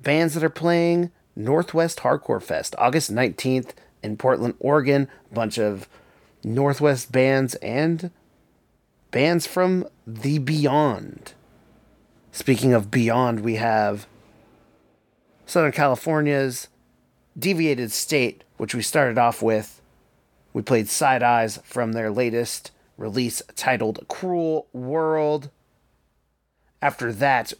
bands 0.00 0.34
that 0.34 0.44
are 0.44 0.48
playing 0.48 1.10
Northwest 1.34 1.98
Hardcore 1.98 2.40
Fest, 2.40 2.76
August 2.78 3.12
19th 3.12 3.70
in 4.04 4.16
Portland, 4.16 4.54
Oregon. 4.60 5.08
A 5.32 5.34
bunch 5.34 5.58
of 5.58 5.88
Northwest 6.44 7.10
bands 7.10 7.56
and 7.56 8.12
bands 9.10 9.48
from 9.48 9.88
the 10.06 10.38
beyond. 10.38 11.32
Speaking 12.30 12.72
of 12.72 12.92
beyond, 12.92 13.40
we 13.40 13.56
have 13.56 14.06
Southern 15.44 15.72
California's 15.72 16.68
Deviated 17.36 17.90
State, 17.90 18.44
which 18.58 18.76
we 18.76 18.82
started 18.82 19.18
off 19.18 19.42
with. 19.42 19.82
We 20.52 20.62
played 20.62 20.88
Side 20.88 21.24
Eyes 21.24 21.58
from 21.64 21.94
their 21.94 22.12
latest 22.12 22.70
release 22.96 23.42
titled 23.56 24.06
Cruel 24.08 24.66
World. 24.72 25.50
After 26.80 27.12
that, 27.12 27.52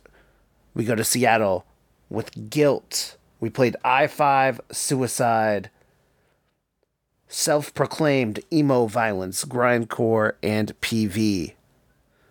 we 0.74 0.84
go 0.84 0.94
to 0.94 1.04
Seattle 1.04 1.64
with 2.08 2.50
Guilt. 2.50 3.16
We 3.40 3.50
played 3.50 3.76
I 3.84 4.06
5 4.06 4.60
Suicide, 4.70 5.70
self 7.28 7.74
proclaimed 7.74 8.40
emo 8.52 8.86
violence, 8.86 9.44
grindcore, 9.44 10.32
and 10.42 10.78
PV. 10.80 11.54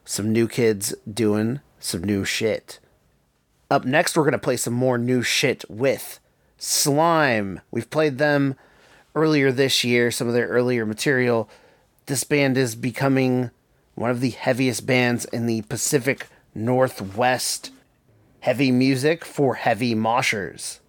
Some 0.06 0.32
new 0.32 0.48
kids 0.48 0.94
doing 1.12 1.62
some 1.80 2.04
new 2.04 2.26
shit. 2.26 2.80
Up 3.70 3.86
next, 3.86 4.16
we're 4.16 4.24
going 4.24 4.34
to 4.34 4.38
play 4.38 4.58
some 4.58 4.74
more 4.74 4.98
new 4.98 5.22
shit 5.22 5.66
with 5.70 6.20
Slime. 6.58 7.60
We've 7.72 7.90
played 7.90 8.18
them 8.18 8.56
earlier 9.16 9.52
this 9.52 9.84
year, 9.84 10.12
some 10.12 10.28
of 10.28 10.34
their 10.34 10.48
earlier 10.48 10.86
material. 10.86 11.50
This 12.06 12.24
band 12.24 12.58
is 12.58 12.76
becoming 12.76 13.52
one 13.96 14.10
of 14.10 14.20
the 14.20 14.32
heaviest 14.32 14.86
bands 14.86 15.26
in 15.26 15.46
the 15.46 15.62
Pacific 15.64 16.28
Northwest. 16.54 17.72
Heavy 18.42 18.72
music 18.72 19.24
for 19.24 19.56
heavy 19.56 19.96
moshers. 19.96 20.80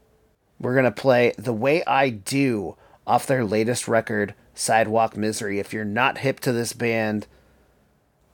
We're 0.58 0.74
going 0.74 0.84
to 0.84 0.90
play 0.90 1.32
The 1.38 1.52
Way 1.52 1.84
I 1.84 2.10
Do 2.10 2.76
off 3.06 3.26
their 3.26 3.44
latest 3.44 3.86
record, 3.86 4.34
Sidewalk 4.54 5.16
Misery. 5.16 5.60
If 5.60 5.72
you're 5.72 5.84
not 5.84 6.18
hip 6.18 6.40
to 6.40 6.52
this 6.52 6.72
band, 6.72 7.26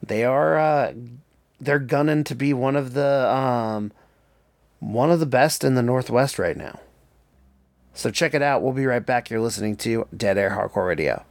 they 0.01 0.23
are 0.23 0.57
uh, 0.57 0.93
they're 1.59 1.77
gunning 1.79 2.23
to 2.23 2.35
be 2.35 2.53
one 2.53 2.75
of 2.75 2.93
the 2.93 3.29
um, 3.29 3.91
one 4.79 5.11
of 5.11 5.19
the 5.19 5.25
best 5.27 5.63
in 5.63 5.75
the 5.75 5.83
Northwest 5.83 6.39
right 6.39 6.57
now. 6.57 6.79
So 7.93 8.09
check 8.09 8.33
it 8.33 8.41
out. 8.41 8.63
We'll 8.63 8.73
be 8.73 8.85
right 8.85 9.05
back. 9.05 9.29
You're 9.29 9.41
listening 9.41 9.75
to 9.77 10.07
Dead 10.15 10.37
Air 10.37 10.51
Hardcore 10.51 10.87
Radio. 10.87 11.23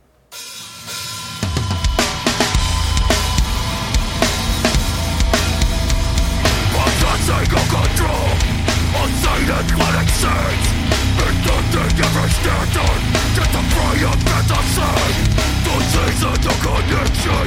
Fantasy 14.81 15.25
The 15.65 15.77
season 15.93 16.41
of 16.49 16.59
connection 16.65 17.47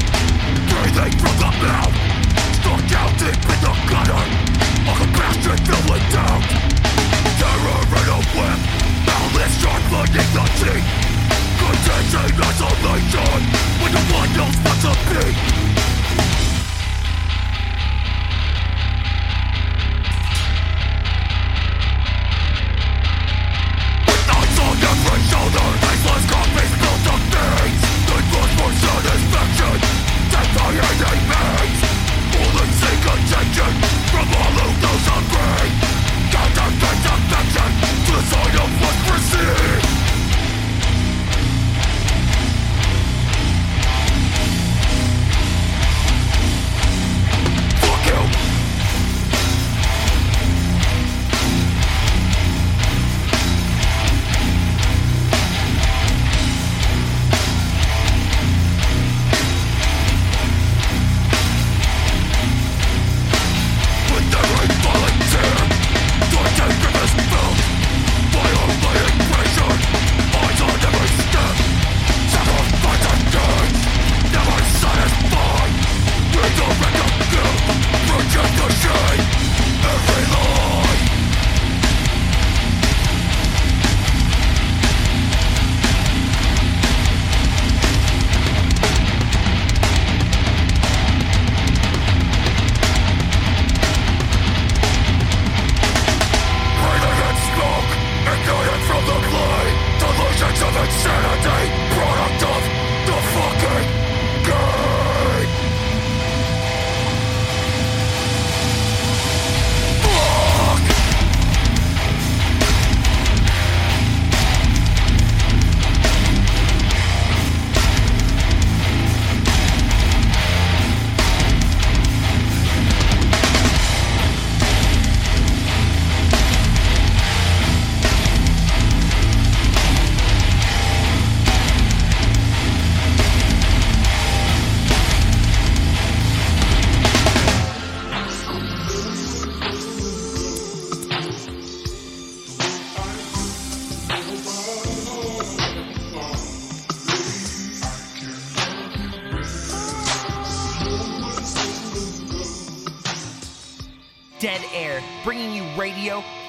Breathing 0.70 1.14
from 1.20 1.36
the 1.42 1.52
mouth 1.62 1.96
Stuck 2.58 2.82
down 2.90 3.12
deep 3.18 3.42
in 3.52 3.60
the 3.62 3.74
gutter 3.90 4.54
a 5.04 5.08
bastard 5.18 5.60
feeling 5.66 6.13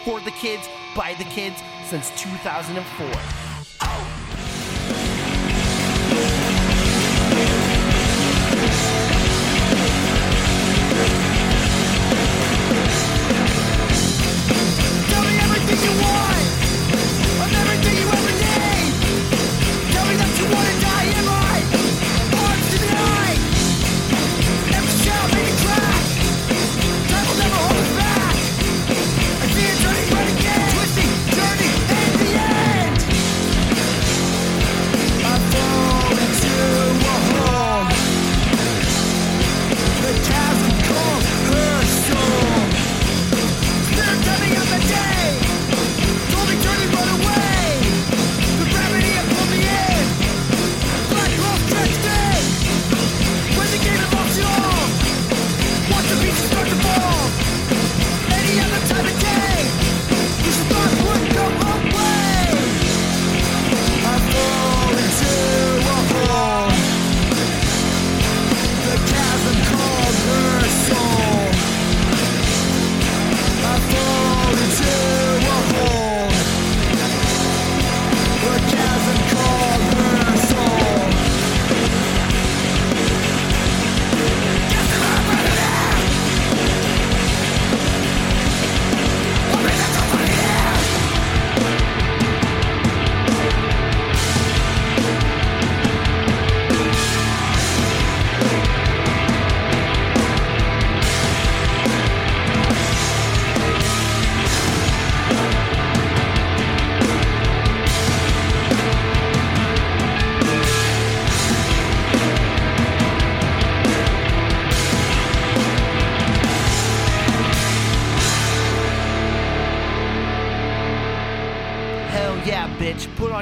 for 0.04 0.20
the 0.20 0.30
kids, 0.30 0.68
by 0.94 1.14
the 1.14 1.24
kids, 1.24 1.62
since 1.84 2.10
2004. 2.20 3.53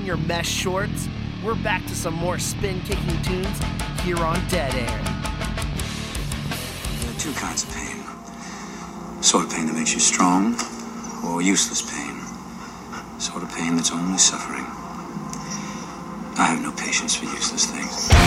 on 0.03 0.07
your 0.07 0.17
mesh 0.17 0.49
shorts. 0.49 1.09
We're 1.45 1.55
back 1.63 1.87
to 1.87 1.95
some 1.95 2.15
more 2.15 2.39
spin 2.39 2.81
kicking 2.81 3.23
tunes 3.23 3.61
here 4.03 4.19
on 4.19 4.37
Dead 4.49 4.75
Air. 4.75 5.03
There 6.99 7.11
are 7.11 7.21
two 7.21 7.33
kinds 7.35 7.63
of 7.63 7.73
pain 7.73 8.03
sort 9.23 9.45
of 9.45 9.53
pain 9.53 9.67
that 9.67 9.75
makes 9.75 9.95
you 9.95 10.01
strong, 10.01 10.57
or 11.25 11.41
useless 11.41 11.81
pain. 11.81 12.21
Sort 13.21 13.45
of 13.45 13.55
pain 13.55 13.77
that's 13.77 13.93
only 13.93 14.19
suffering. 14.19 14.65
I 16.37 16.47
have 16.51 16.61
no 16.61 16.73
patience 16.73 17.15
for 17.15 17.27
useless 17.27 17.67
things. 17.67 18.22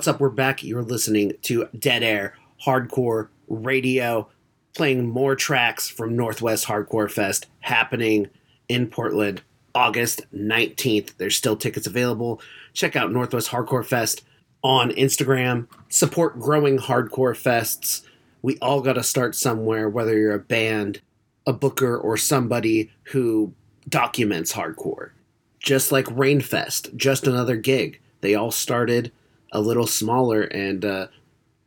What's 0.00 0.08
up? 0.08 0.18
We're 0.18 0.30
back. 0.30 0.64
You're 0.64 0.82
listening 0.82 1.34
to 1.42 1.68
Dead 1.78 2.02
Air 2.02 2.32
Hardcore 2.64 3.28
Radio, 3.48 4.30
playing 4.74 5.06
more 5.06 5.36
tracks 5.36 5.90
from 5.90 6.16
Northwest 6.16 6.66
Hardcore 6.66 7.10
Fest 7.10 7.48
happening 7.58 8.30
in 8.66 8.86
Portland, 8.86 9.42
August 9.74 10.22
19th. 10.34 11.18
There's 11.18 11.36
still 11.36 11.54
tickets 11.54 11.86
available. 11.86 12.40
Check 12.72 12.96
out 12.96 13.12
Northwest 13.12 13.50
Hardcore 13.50 13.84
Fest 13.84 14.22
on 14.62 14.88
Instagram. 14.92 15.66
Support 15.90 16.40
growing 16.40 16.78
hardcore 16.78 17.36
fests. 17.36 18.00
We 18.40 18.56
all 18.62 18.80
got 18.80 18.94
to 18.94 19.02
start 19.02 19.34
somewhere, 19.34 19.86
whether 19.86 20.16
you're 20.16 20.32
a 20.32 20.38
band, 20.38 21.02
a 21.46 21.52
booker, 21.52 21.94
or 21.94 22.16
somebody 22.16 22.90
who 23.08 23.52
documents 23.86 24.54
hardcore. 24.54 25.10
Just 25.58 25.92
like 25.92 26.06
Rainfest, 26.06 26.96
just 26.96 27.26
another 27.26 27.56
gig. 27.56 28.00
They 28.22 28.34
all 28.34 28.50
started 28.50 29.12
a 29.52 29.60
little 29.60 29.86
smaller, 29.86 30.42
and 30.42 30.84
uh, 30.84 31.06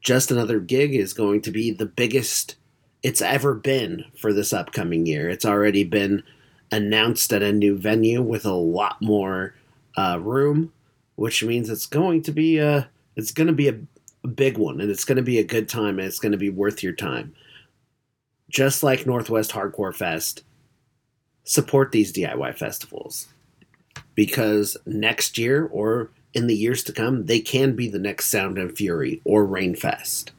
just 0.02 0.32
another 0.32 0.60
gig 0.60 0.96
is 0.96 1.13
going 1.13 1.41
to 1.41 1.52
be 1.52 1.72
the 1.72 1.86
biggest 1.86 2.56
it's 3.02 3.22
ever 3.22 3.54
been 3.54 4.06
for 4.17 4.32
this 4.32 4.54
upcoming 4.54 5.06
year. 5.06 5.30
It's 5.30 5.46
already 5.46 5.84
been 5.84 6.24
announced 6.72 7.34
at 7.34 7.43
a 7.43 7.52
new 7.52 7.78
venue 7.78 8.22
with 8.22 8.46
a 8.46 8.54
lot 8.54 9.02
more 9.02 9.54
uh, 9.98 10.19
room, 10.22 10.72
which 11.15 11.43
means 11.43 11.69
it's 11.69 11.86
going 11.86 12.22
to 12.24 12.32
be 12.32 12.58
a 12.58 12.89
it's 13.15 13.32
going 13.32 13.48
to 13.48 13.54
be 13.54 13.67
a, 13.67 13.78
a 14.24 14.28
big 14.28 14.58
one, 14.58 14.82
and 14.82 14.89
it's 14.89 15.06
going 15.06 15.17
to 15.17 15.22
be 15.22 15.38
a 15.38 15.43
good 15.43 15.69
time, 15.69 16.00
and 16.00 16.08
it's 16.08 16.19
going 16.19 16.32
to 16.32 16.38
be 16.38 16.50
worth 16.50 16.82
your 16.82 16.93
time. 16.93 17.34
Just 18.50 18.84
like 18.84 19.06
Northwest 19.06 19.52
Hardcore 19.52 19.93
Fest, 19.93 20.43
support 21.43 21.91
these 21.91 22.13
DIY 22.13 22.58
festivals 22.58 23.28
because 24.15 24.78
next 24.86 25.38
year 25.38 25.67
or 25.72 26.10
in 26.34 26.48
the 26.48 26.56
years 26.56 26.84
to 26.84 26.93
come, 26.93 27.26
they 27.26 27.39
can 27.39 27.76
be 27.76 27.88
the 27.88 28.00
next 28.00 28.28
Sound 28.28 28.58
and 28.58 28.76
Fury 28.76 29.22
or 29.24 29.46
Rainfest 29.46 30.32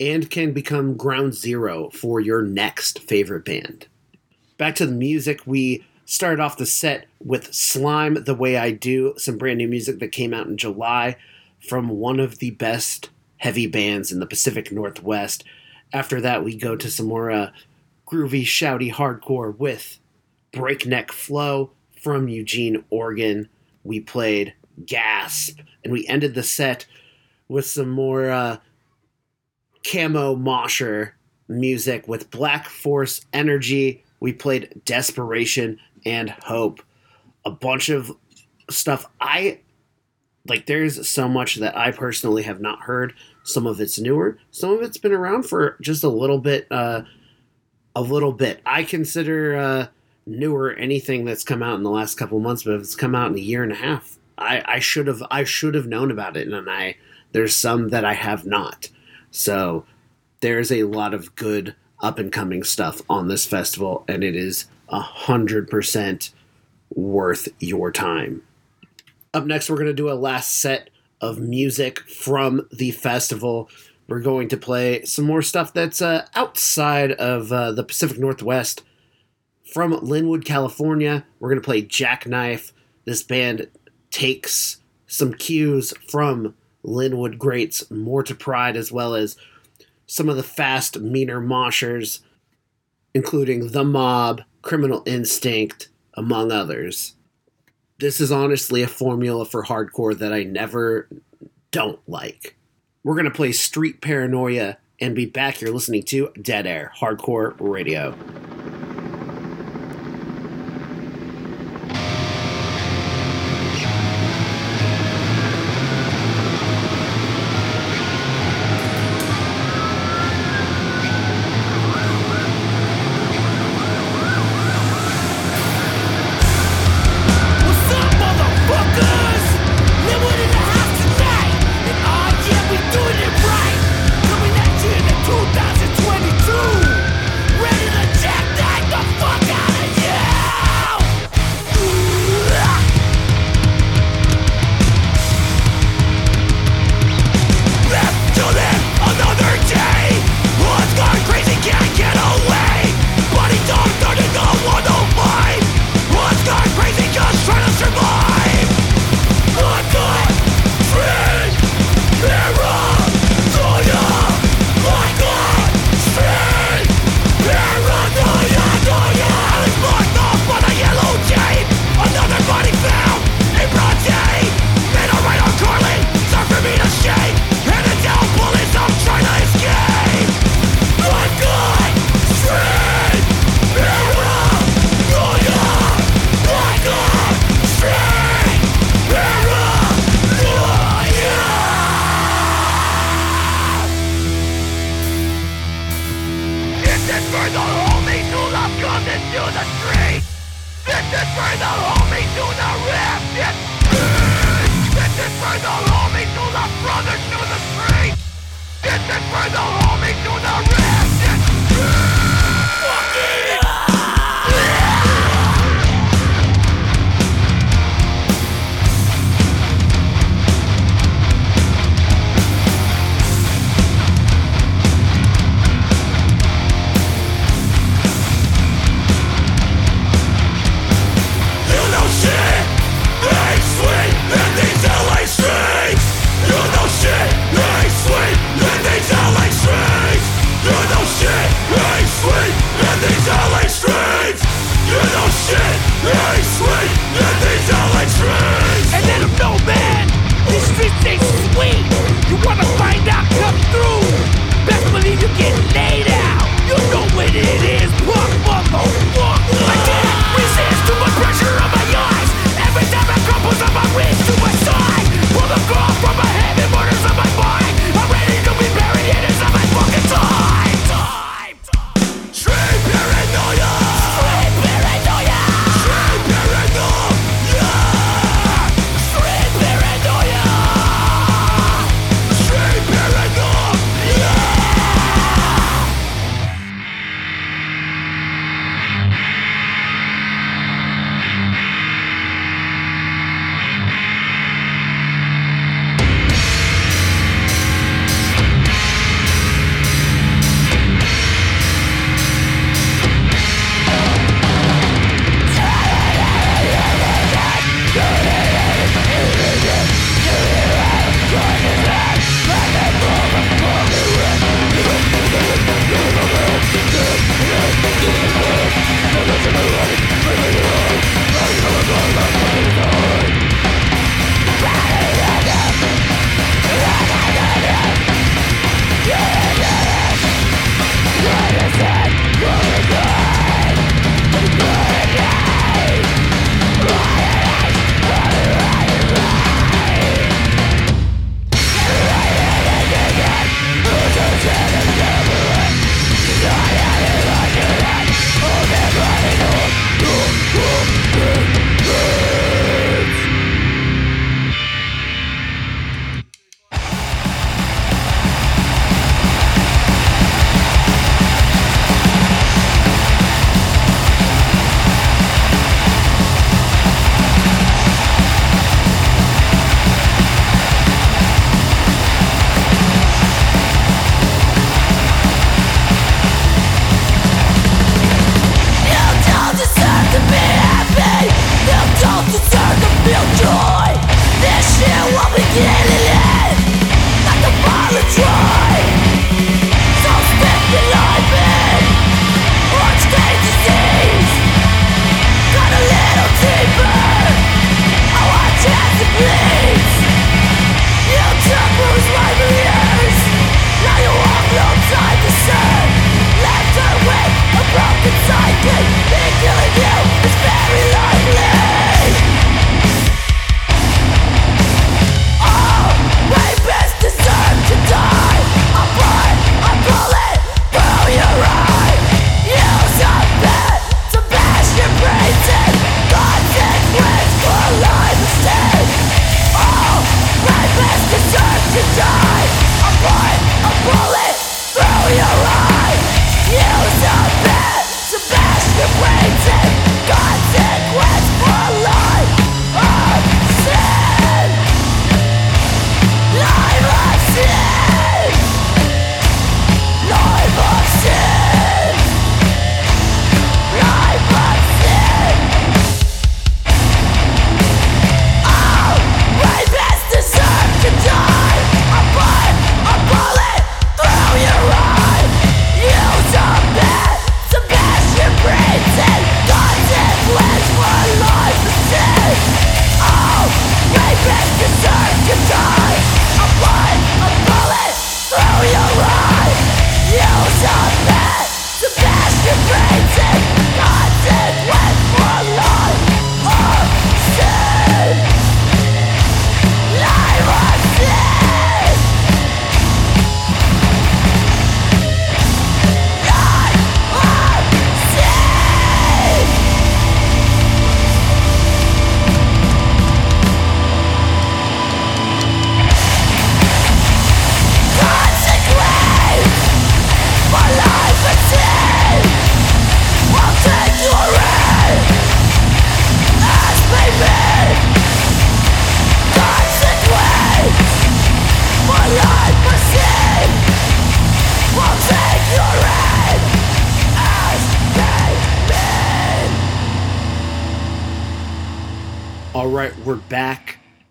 and 0.00 0.30
can 0.30 0.52
become 0.52 0.96
ground 0.96 1.34
zero 1.34 1.90
for 1.90 2.20
your 2.20 2.42
next 2.42 3.00
favorite 3.00 3.44
band. 3.44 3.86
Back 4.56 4.74
to 4.76 4.86
the 4.86 4.92
music, 4.92 5.40
we 5.44 5.84
started 6.04 6.40
off 6.40 6.56
the 6.56 6.66
set 6.66 7.06
with 7.22 7.52
Slime 7.52 8.14
the 8.24 8.34
Way 8.34 8.56
I 8.56 8.70
Do, 8.70 9.14
some 9.16 9.38
brand 9.38 9.58
new 9.58 9.68
music 9.68 9.98
that 9.98 10.12
came 10.12 10.32
out 10.32 10.46
in 10.46 10.56
July 10.56 11.16
from 11.60 11.88
one 11.88 12.20
of 12.20 12.38
the 12.38 12.52
best 12.52 13.10
heavy 13.38 13.66
bands 13.66 14.12
in 14.12 14.20
the 14.20 14.26
Pacific 14.26 14.72
Northwest. 14.72 15.44
After 15.92 16.20
that, 16.20 16.44
we 16.44 16.56
go 16.56 16.76
to 16.76 16.90
some 16.90 17.06
more 17.06 17.30
uh, 17.30 17.50
groovy, 18.06 18.42
shouty 18.42 18.92
hardcore 18.92 19.56
with 19.56 19.98
Breakneck 20.52 21.12
Flow 21.12 21.70
from 22.00 22.28
Eugene, 22.28 22.84
Oregon. 22.90 23.48
We 23.84 24.00
played 24.00 24.54
Gasp, 24.86 25.60
and 25.84 25.92
we 25.92 26.06
ended 26.06 26.34
the 26.34 26.42
set 26.42 26.86
with 27.48 27.66
some 27.66 27.88
more 27.88 28.30
uh, 28.30 28.58
camo 29.90 30.34
mosher 30.36 31.14
music 31.48 32.06
with 32.06 32.30
Black 32.30 32.66
Force 32.66 33.22
Energy. 33.32 34.04
We 34.20 34.32
played 34.32 34.82
Desperation 34.84 35.78
and 36.04 36.30
Hope. 36.30 36.82
A 37.44 37.50
bunch 37.50 37.88
of 37.88 38.12
stuff 38.68 39.06
I 39.20 39.60
like 40.46 40.66
there's 40.66 41.08
so 41.08 41.28
much 41.28 41.56
that 41.56 41.76
I 41.76 41.90
personally 41.90 42.42
have 42.42 42.60
not 42.60 42.80
heard. 42.80 43.14
Some 43.44 43.66
of 43.66 43.80
it's 43.80 43.98
newer, 43.98 44.38
some 44.50 44.72
of 44.72 44.82
it's 44.82 44.98
been 44.98 45.12
around 45.12 45.44
for 45.44 45.76
just 45.80 46.04
a 46.04 46.08
little 46.08 46.38
bit 46.38 46.66
uh 46.70 47.02
a 47.96 48.02
little 48.02 48.32
bit. 48.32 48.60
I 48.66 48.84
consider 48.84 49.56
uh 49.56 49.86
newer 50.26 50.72
anything 50.72 51.24
that's 51.24 51.44
come 51.44 51.62
out 51.62 51.76
in 51.76 51.82
the 51.82 51.90
last 51.90 52.16
couple 52.16 52.38
months, 52.40 52.64
but 52.64 52.74
if 52.74 52.82
it's 52.82 52.96
come 52.96 53.14
out 53.14 53.30
in 53.30 53.38
a 53.38 53.40
year 53.40 53.62
and 53.62 53.72
a 53.72 53.76
half, 53.76 54.17
I, 54.38 54.62
I 54.66 54.78
should 54.78 55.06
have 55.06 55.22
I 55.30 55.44
should 55.44 55.74
have 55.74 55.86
known 55.86 56.10
about 56.10 56.36
it 56.36 56.48
and 56.48 56.70
I 56.70 56.96
there's 57.32 57.54
some 57.54 57.88
that 57.90 58.04
I 58.04 58.14
have 58.14 58.46
not. 58.46 58.88
So 59.30 59.84
there's 60.40 60.72
a 60.72 60.84
lot 60.84 61.14
of 61.14 61.34
good 61.34 61.74
up 62.00 62.18
and 62.18 62.32
coming 62.32 62.62
stuff 62.62 63.02
on 63.08 63.28
this 63.28 63.44
festival, 63.44 64.04
and 64.08 64.22
it 64.22 64.36
is 64.36 64.66
a 64.88 65.00
hundred 65.00 65.68
percent 65.68 66.30
worth 66.94 67.48
your 67.58 67.92
time. 67.92 68.42
Up 69.34 69.44
next, 69.44 69.68
we're 69.68 69.76
going 69.76 69.88
to 69.88 69.92
do 69.92 70.10
a 70.10 70.14
last 70.14 70.52
set 70.52 70.90
of 71.20 71.38
music 71.38 72.00
from 72.00 72.66
the 72.72 72.92
festival. 72.92 73.68
We're 74.08 74.20
going 74.20 74.48
to 74.48 74.56
play 74.56 75.04
some 75.04 75.26
more 75.26 75.42
stuff 75.42 75.74
that's 75.74 76.00
uh, 76.00 76.26
outside 76.34 77.12
of 77.12 77.52
uh, 77.52 77.72
the 77.72 77.84
Pacific 77.84 78.18
Northwest. 78.18 78.82
From 79.70 79.92
Lynwood, 79.92 80.46
California, 80.46 81.26
we're 81.38 81.50
going 81.50 81.60
to 81.60 81.64
play 81.64 81.82
Jackknife. 81.82 82.72
This 83.04 83.22
band 83.22 83.68
takes 84.10 84.78
some 85.06 85.32
cues 85.34 85.94
from 86.08 86.54
Lynwood 86.84 87.38
greats 87.38 87.90
More 87.90 88.22
to 88.22 88.34
Pride, 88.34 88.76
as 88.76 88.92
well 88.92 89.14
as 89.14 89.36
some 90.06 90.28
of 90.28 90.36
the 90.36 90.42
fast, 90.42 91.00
meaner 91.00 91.40
moshers, 91.40 92.20
including 93.14 93.72
The 93.72 93.84
Mob, 93.84 94.42
Criminal 94.62 95.02
Instinct, 95.06 95.88
among 96.14 96.50
others. 96.50 97.14
This 97.98 98.20
is 98.20 98.30
honestly 98.30 98.82
a 98.82 98.88
formula 98.88 99.44
for 99.44 99.64
hardcore 99.64 100.16
that 100.18 100.32
I 100.32 100.44
never 100.44 101.08
don't 101.70 102.00
like. 102.08 102.56
We're 103.02 103.14
going 103.14 103.24
to 103.24 103.30
play 103.30 103.52
Street 103.52 104.00
Paranoia 104.00 104.78
and 105.00 105.14
be 105.14 105.26
back 105.26 105.56
here 105.56 105.68
listening 105.68 106.02
to 106.04 106.32
Dead 106.40 106.66
Air 106.66 106.92
Hardcore 106.98 107.54
Radio. 107.58 108.16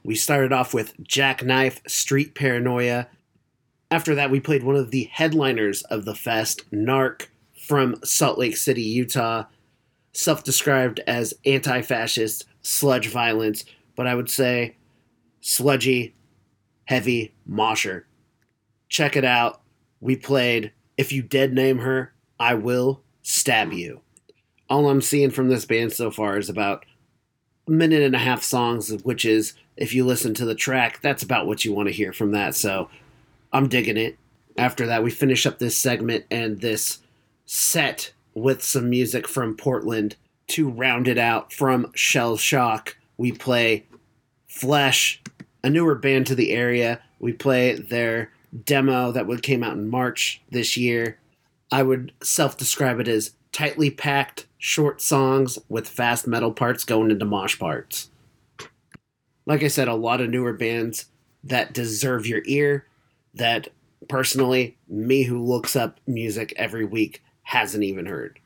We 0.07 0.15
started 0.15 0.53
off 0.53 0.73
with 0.73 0.93
Jackknife 1.03 1.81
Street 1.85 2.33
Paranoia. 2.33 3.09
After 3.91 4.15
that, 4.15 4.31
we 4.31 4.39
played 4.39 4.63
one 4.63 4.77
of 4.77 4.89
the 4.89 5.09
headliners 5.11 5.81
of 5.81 6.05
the 6.05 6.15
fest, 6.15 6.63
Narc 6.71 7.27
from 7.67 7.97
Salt 8.05 8.37
Lake 8.37 8.55
City, 8.55 8.83
Utah, 8.83 9.43
self 10.13 10.45
described 10.45 11.01
as 11.05 11.33
anti 11.45 11.81
fascist 11.81 12.45
sludge 12.61 13.09
violence, 13.09 13.65
but 13.97 14.07
I 14.07 14.15
would 14.15 14.29
say 14.29 14.77
sludgy, 15.41 16.15
heavy 16.85 17.33
mosher. 17.45 18.07
Check 18.87 19.17
it 19.17 19.25
out. 19.25 19.59
We 19.99 20.15
played 20.15 20.71
If 20.95 21.11
You 21.11 21.21
Dead 21.21 21.51
Name 21.51 21.79
Her, 21.79 22.13
I 22.39 22.53
Will 22.53 23.03
Stab 23.23 23.73
You. 23.73 23.99
All 24.69 24.89
I'm 24.89 25.01
seeing 25.01 25.31
from 25.31 25.49
this 25.49 25.65
band 25.65 25.91
so 25.91 26.11
far 26.11 26.37
is 26.37 26.47
about 26.47 26.85
a 27.67 27.71
minute 27.71 28.03
and 28.03 28.15
a 28.15 28.19
half 28.19 28.41
songs, 28.41 28.89
which 29.03 29.25
is, 29.25 29.53
if 29.77 29.93
you 29.93 30.05
listen 30.05 30.33
to 30.35 30.45
the 30.45 30.55
track, 30.55 30.99
that's 31.01 31.23
about 31.23 31.47
what 31.47 31.63
you 31.63 31.73
want 31.73 31.87
to 31.87 31.93
hear 31.93 32.11
from 32.11 32.31
that. 32.31 32.55
So 32.55 32.89
I'm 33.53 33.69
digging 33.69 33.97
it. 33.97 34.17
After 34.57 34.87
that, 34.87 35.03
we 35.03 35.11
finish 35.11 35.45
up 35.45 35.59
this 35.59 35.77
segment 35.77 36.25
and 36.31 36.59
this 36.59 36.99
set 37.45 38.11
with 38.33 38.63
some 38.63 38.89
music 38.89 39.27
from 39.27 39.55
Portland 39.55 40.15
to 40.47 40.69
round 40.69 41.07
it 41.07 41.17
out 41.17 41.53
from 41.53 41.91
Shell 41.93 42.37
Shock. 42.37 42.97
We 43.17 43.31
play 43.31 43.85
Flesh, 44.47 45.21
a 45.63 45.69
newer 45.69 45.95
band 45.95 46.27
to 46.27 46.35
the 46.35 46.51
area. 46.51 47.01
We 47.19 47.33
play 47.33 47.73
their 47.73 48.31
demo 48.65 49.11
that 49.11 49.27
would 49.27 49.43
came 49.43 49.63
out 49.63 49.73
in 49.73 49.89
March 49.89 50.41
this 50.49 50.77
year. 50.77 51.19
I 51.71 51.83
would 51.83 52.13
self-describe 52.23 52.99
it 52.99 53.07
as 53.07 53.33
tightly 53.51 53.91
packed 53.91 54.45
short 54.57 55.01
songs 55.01 55.59
with 55.69 55.87
fast 55.87 56.27
metal 56.27 56.51
parts 56.51 56.83
going 56.83 57.11
into 57.11 57.25
mosh 57.25 57.59
parts. 57.59 58.09
Like 59.47 59.63
I 59.63 59.69
said, 59.69 59.87
a 59.87 59.95
lot 59.95 60.19
of 60.19 60.29
newer 60.29 60.51
bands 60.51 61.05
that 61.45 61.73
deserve 61.73 62.27
your 62.27 62.41
ear 62.45 62.85
that 63.33 63.69
personally, 64.09 64.77
me 64.89 65.23
who 65.23 65.41
looks 65.41 65.73
up 65.73 66.01
music 66.05 66.53
every 66.57 66.83
week 66.83 67.23
hasn't 67.43 67.85
even 67.85 68.07
heard. 68.07 68.39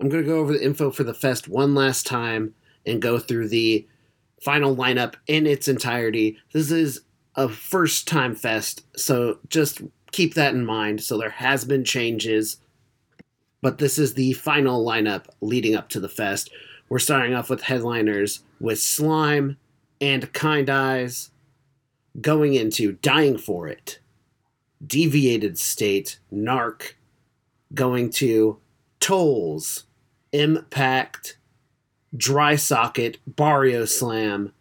I'm 0.00 0.08
going 0.08 0.22
to 0.22 0.28
go 0.28 0.38
over 0.38 0.54
the 0.54 0.64
info 0.64 0.90
for 0.90 1.04
the 1.04 1.12
fest 1.12 1.46
one 1.46 1.74
last 1.74 2.06
time 2.06 2.54
and 2.86 3.02
go 3.02 3.18
through 3.18 3.48
the 3.48 3.86
final 4.40 4.74
lineup 4.74 5.14
in 5.26 5.46
its 5.46 5.68
entirety. 5.68 6.38
This 6.52 6.70
is 6.70 7.02
a 7.36 7.46
first 7.46 8.08
time 8.08 8.34
fest, 8.34 8.82
so 8.96 9.38
just 9.50 9.82
keep 10.10 10.32
that 10.34 10.54
in 10.54 10.64
mind. 10.64 11.02
So 11.02 11.18
there 11.18 11.28
has 11.28 11.66
been 11.66 11.84
changes, 11.84 12.56
but 13.60 13.76
this 13.76 13.98
is 13.98 14.14
the 14.14 14.32
final 14.32 14.82
lineup 14.84 15.26
leading 15.42 15.76
up 15.76 15.90
to 15.90 16.00
the 16.00 16.08
fest. 16.08 16.50
We're 16.88 16.98
starting 16.98 17.34
off 17.34 17.50
with 17.50 17.60
headliners 17.60 18.42
with 18.58 18.80
Slime 18.80 19.58
and 20.00 20.32
Kind 20.32 20.70
Eyes, 20.70 21.30
going 22.20 22.54
into 22.54 22.92
Dying 22.92 23.38
for 23.38 23.68
It, 23.68 24.00
Deviated 24.84 25.58
State, 25.58 26.18
Narc, 26.32 26.94
going 27.74 28.10
to 28.10 28.58
Tolls, 28.98 29.84
Impact, 30.32 31.38
Dry 32.16 32.56
Socket, 32.56 33.18
Barrio 33.26 33.84
Slam, 33.84 34.52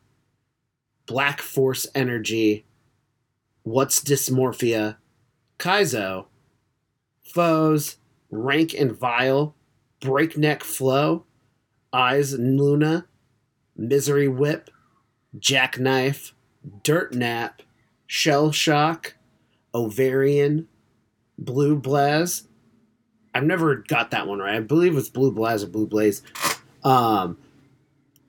Black 1.06 1.42
Force 1.42 1.88
Energy, 1.96 2.66
What's 3.64 4.02
Dysmorphia, 4.02 4.98
Kaizo, 5.58 6.26
Foes, 7.24 7.98
Rank 8.32 8.74
and 8.74 8.92
Vile, 8.92 9.56
Breakneck 10.00 10.64
Flow, 10.64 11.26
Eyes 11.92 12.34
Luna, 12.38 13.08
Misery 13.76 14.28
Whip, 14.28 14.70
Jackknife, 15.38 16.34
Dirt 16.84 17.14
Nap, 17.14 17.62
Shell 18.08 18.52
Shock, 18.52 19.16
Ovarian, 19.74 20.68
Blue 21.38 21.76
Blaze. 21.76 22.44
I've 23.34 23.44
never 23.44 23.76
got 23.76 24.12
that 24.12 24.28
one 24.28 24.40
right. 24.40 24.56
I 24.56 24.60
believe 24.60 24.98
it's 24.98 25.10
Blue 25.10 25.32
Blaze 25.32 25.64
or 25.64 25.68
Blue 25.68 25.88
Blaze. 25.88 26.24
Um, 26.84 27.38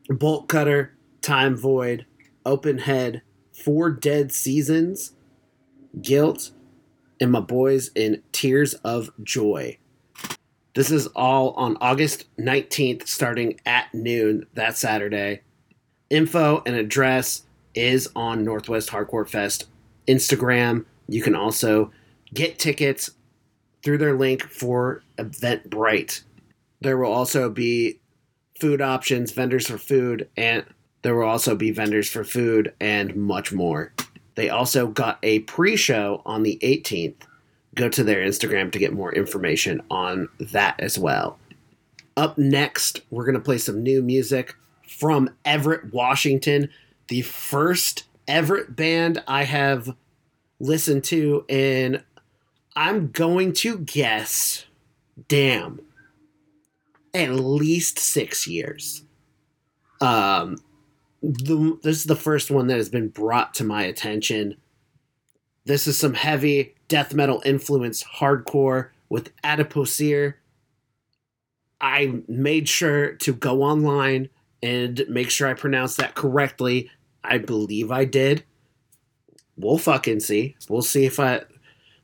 Bolt 0.09 0.49
Cutter, 0.49 0.93
Time 1.23 1.57
Void, 1.57 2.07
Open 2.45 2.79
Head, 2.79 3.23
Four 3.53 3.91
Dead 3.91 4.33
Seasons, 4.33 5.13
Guilt, 6.01 6.51
and 7.21 7.31
my 7.31 7.41
boys 7.41 7.91
in 7.95 8.23
Tears 8.33 8.75
of 8.75 9.11
Joy. 9.23 9.79
This 10.75 10.91
is 10.91 11.09
all 11.09 11.51
on 11.53 11.77
August 11.81 12.25
19th, 12.39 13.09
starting 13.09 13.61
at 13.67 13.93
noon 13.93 14.47
that 14.55 14.77
Saturday. 14.77 15.43
Info 16.11 16.63
and 16.67 16.75
address 16.75 17.45
is 17.75 18.11
on 18.17 18.45
Northwest 18.45 18.91
Hardcore 18.91 19.29
Fest 19.29 19.69
Instagram. 20.09 20.85
You 21.09 21.23
can 21.23 21.37
also 21.37 21.93
get 22.35 22.59
tickets 22.59 23.11
through 23.83 23.99
their 23.99 24.17
link 24.17 24.43
for 24.43 25.03
Eventbrite. 25.19 26.23
There 26.81 26.99
will 26.99 27.13
also 27.13 27.49
be 27.49 28.01
food 28.61 28.81
options, 28.81 29.33
vendors 29.33 29.67
for 29.67 29.79
food, 29.79 30.29
and 30.37 30.65
there 31.03 31.15
will 31.15 31.29
also 31.29 31.55
be 31.55 31.71
vendors 31.71 32.11
for 32.11 32.25
food 32.25 32.75
and 32.81 33.15
much 33.17 33.53
more. 33.53 33.93
They 34.35 34.51
also 34.51 34.89
got 34.89 35.19
a 35.23 35.41
pre 35.41 35.77
show 35.77 36.23
on 36.27 36.43
the 36.43 36.59
18th. 36.63 37.23
Go 37.75 37.89
to 37.89 38.03
their 38.03 38.27
Instagram 38.27 38.73
to 38.73 38.79
get 38.79 38.93
more 38.93 39.13
information 39.15 39.81
on 39.91 40.29
that 40.41 40.75
as 40.81 40.99
well. 40.99 41.39
Up 42.17 42.37
next, 42.37 43.01
we're 43.11 43.25
going 43.25 43.35
to 43.35 43.41
play 43.41 43.59
some 43.59 43.83
new 43.83 44.03
music 44.03 44.57
from 44.91 45.31
Everett, 45.45 45.95
Washington, 45.95 46.69
the 47.09 47.23
first 47.23 48.05
Everett 48.27 48.75
band 48.75 49.23
I 49.27 49.45
have 49.45 49.97
listened 50.59 51.05
to 51.05 51.45
in, 51.49 52.03
I'm 52.75 53.11
going 53.13 53.53
to 53.55 53.79
guess, 53.79 54.65
damn, 55.29 55.81
at 57.15 57.31
least 57.31 57.99
six 57.99 58.47
years. 58.47 59.05
Um, 60.01 60.59
the, 61.23 61.79
this 61.83 61.99
is 61.99 62.05
the 62.05 62.17
first 62.17 62.51
one 62.51 62.67
that 62.67 62.77
has 62.77 62.89
been 62.89 63.09
brought 63.09 63.55
to 63.55 63.65
my 63.65 63.85
attention. 63.85 64.57
This 65.65 65.87
is 65.87 65.97
some 65.99 66.15
heavy 66.15 66.75
death 66.89 67.15
metal 67.15 67.43
influence 67.45 68.03
hardcore 68.19 68.89
with 69.09 69.31
Adipocere. 69.43 70.35
I 71.81 72.23
made 72.27 72.69
sure 72.69 73.13
to 73.13 73.33
go 73.33 73.63
online 73.63 74.31
and 74.63 75.05
make 75.09 75.31
sure 75.31 75.49
I 75.49 75.55
pronounce 75.55 75.97
that 75.97 76.15
correctly. 76.15 76.91
I 77.23 77.39
believe 77.39 77.91
I 77.91 78.05
did. 78.05 78.45
We'll 79.57 79.79
fucking 79.79 80.21
see. 80.21 80.57
We'll 80.69 80.83
see 80.83 81.05
if 81.05 81.21
I 81.21 81.43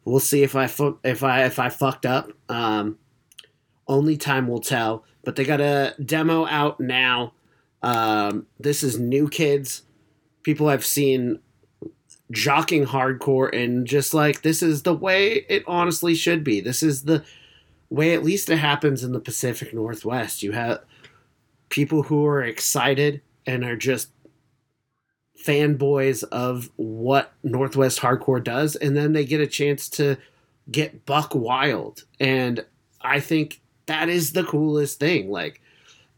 we'll 0.05 0.21
see 0.21 0.43
if 0.43 0.55
I 0.55 0.67
fu- 0.67 0.99
if 1.03 1.23
I 1.23 1.45
if 1.45 1.59
I 1.59 1.69
fucked 1.69 2.07
up. 2.07 2.33
Um 2.49 2.99
only 3.89 4.17
time 4.17 4.49
will 4.49 4.61
tell. 4.61 5.05
But 5.25 5.37
they 5.37 5.45
got 5.45 5.61
a 5.61 5.95
demo 6.05 6.47
out 6.47 6.81
now. 6.81 7.33
Um, 7.83 8.47
this 8.59 8.83
is 8.83 8.99
new 8.99 9.29
kids, 9.29 9.83
people 10.43 10.69
I've 10.69 10.85
seen 10.85 11.41
jocking 12.33 12.87
hardcore, 12.87 13.55
and 13.55 13.87
just 13.87 14.15
like 14.15 14.43
this 14.43 14.63
is 14.63 14.83
the 14.83 14.95
way 14.95 15.45
it 15.49 15.63
honestly 15.67 16.15
should 16.15 16.43
be. 16.43 16.61
This 16.61 16.83
is 16.83 17.05
the 17.05 17.25
way 17.91 18.15
at 18.15 18.25
least 18.25 18.51
it 18.51 18.57
happens 18.59 19.05
in 19.05 19.13
the 19.13 19.21
Pacific 19.21 19.73
Northwest. 19.73 20.43
You 20.43 20.53
have 20.53 20.81
people 21.69 22.05
who 22.05 22.25
are 22.27 22.43
excited 22.43 23.21
and 23.47 23.65
are 23.65 23.77
just 23.77 24.11
fanboys 25.45 26.25
of 26.25 26.71
what 26.77 27.33
Northwest 27.43 28.01
hardcore 28.01 28.43
does, 28.43 28.77
and 28.77 28.97
then 28.97 29.13
they 29.13 29.25
get 29.25 29.41
a 29.41 29.47
chance 29.47 29.89
to 29.91 30.17
get 30.71 31.07
buck 31.07 31.35
wild. 31.35 32.05
And 32.19 32.65
I 33.01 33.21
think 33.21 33.61
that 33.87 34.09
is 34.09 34.33
the 34.33 34.45
coolest 34.45 34.99
thing. 34.99 35.31
Like 35.31 35.61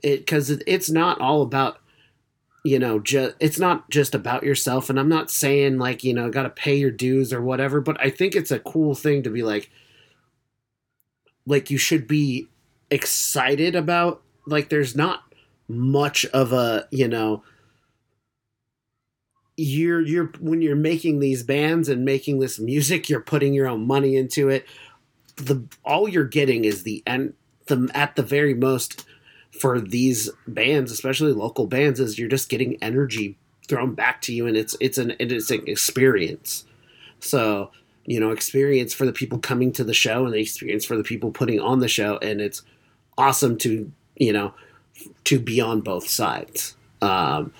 it 0.03 0.21
because 0.21 0.51
it's 0.51 0.91
not 0.91 1.21
all 1.21 1.43
about 1.43 1.79
you 2.65 2.79
know 2.79 2.99
just 2.99 3.35
it's 3.41 3.59
not 3.59 3.89
just 3.91 4.15
about 4.15 4.43
yourself 4.43 4.91
and 4.91 4.99
i'm 4.99 5.09
not 5.09 5.31
saying 5.31 5.79
like 5.79 6.05
you 6.05 6.13
know 6.13 6.31
got 6.31 6.43
to 6.43 6.51
pay 6.51 6.75
your 6.77 6.91
dues 6.91 7.33
or 7.33 7.41
whatever 7.41 7.81
but 7.81 8.01
i 8.01 8.11
think 8.11 8.35
it's 8.35 8.51
a 8.51 8.59
cool 8.59 8.95
thing 8.95 9.23
to 9.23 9.31
be 9.31 9.43
like 9.43 9.71
like 11.47 11.71
you 11.71 11.79
should 11.79 12.07
be 12.07 12.49
excited 12.91 13.75
about 13.75 14.23
like 14.47 14.69
there's 14.69 14.97
not 14.97 15.23
much 15.69 16.25
of 16.27 16.53
a 16.53 16.89
you 16.91 17.07
know 17.07 17.43
you're 19.57 20.01
you're 20.01 20.31
when 20.41 20.63
you're 20.63 20.77
making 20.77 21.19
these 21.19 21.43
bands 21.43 21.89
and 21.89 22.05
making 22.05 22.39
this 22.39 22.59
music 22.59 23.09
you're 23.09 23.21
putting 23.21 23.53
your 23.53 23.67
own 23.67 23.87
money 23.87 24.17
into 24.17 24.49
it. 24.49 24.65
The 25.37 25.63
all 25.85 26.09
you're 26.09 26.25
getting 26.25 26.65
is 26.65 26.85
the 26.85 27.03
end 27.07 27.35
the 27.67 27.91
at 27.93 28.17
the 28.17 28.23
very 28.23 28.55
most 28.55 29.05
for 29.51 29.81
these 29.81 30.31
bands 30.47 30.93
especially 30.93 31.33
local 31.33 31.67
bands 31.67 31.99
is 31.99 32.19
you're 32.19 32.29
just 32.29 32.49
getting 32.49 32.77
energy 32.83 33.37
thrown 33.67 33.95
back 33.95 34.23
to 34.23 34.33
you 34.33 34.47
and 34.47 34.57
it's 34.57 34.77
it's 34.81 34.97
an 34.97 35.15
it's 35.19 35.51
an 35.51 35.65
experience. 35.67 36.65
So 37.19 37.73
you 38.07 38.21
know 38.21 38.31
experience 38.31 38.95
for 38.95 39.07
the 39.07 39.13
people 39.13 39.39
coming 39.39 39.73
to 39.73 39.85
the 39.85 39.93
show 39.93 40.25
and 40.25 40.35
the 40.35 40.41
experience 40.41 40.85
for 40.85 40.97
the 40.97 41.05
people 41.05 41.33
putting 41.33 41.61
on 41.61 41.81
the 41.81 41.89
show 41.89 42.17
and 42.23 42.41
it's 42.41 42.63
awesome 43.19 43.59
to 43.59 43.91
you 44.17 44.33
know 44.33 44.55
to 45.25 45.39
be 45.39 45.61
on 45.61 45.81
both 45.81 46.09
sides 46.09 46.77
um 47.03 47.53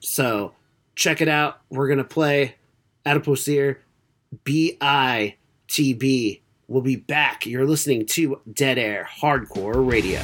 So 0.00 0.52
check 0.94 1.20
it 1.20 1.28
out. 1.28 1.60
We're 1.70 1.88
gonna 1.88 2.04
play 2.04 2.56
Adipocere 3.06 3.76
B 4.44 4.76
I 4.80 5.36
T 5.68 5.94
B. 5.94 6.42
We'll 6.68 6.82
be 6.82 6.96
back. 6.96 7.46
You're 7.46 7.66
listening 7.66 8.06
to 8.06 8.40
Dead 8.52 8.78
Air 8.78 9.08
Hardcore 9.20 9.86
Radio. 9.90 10.20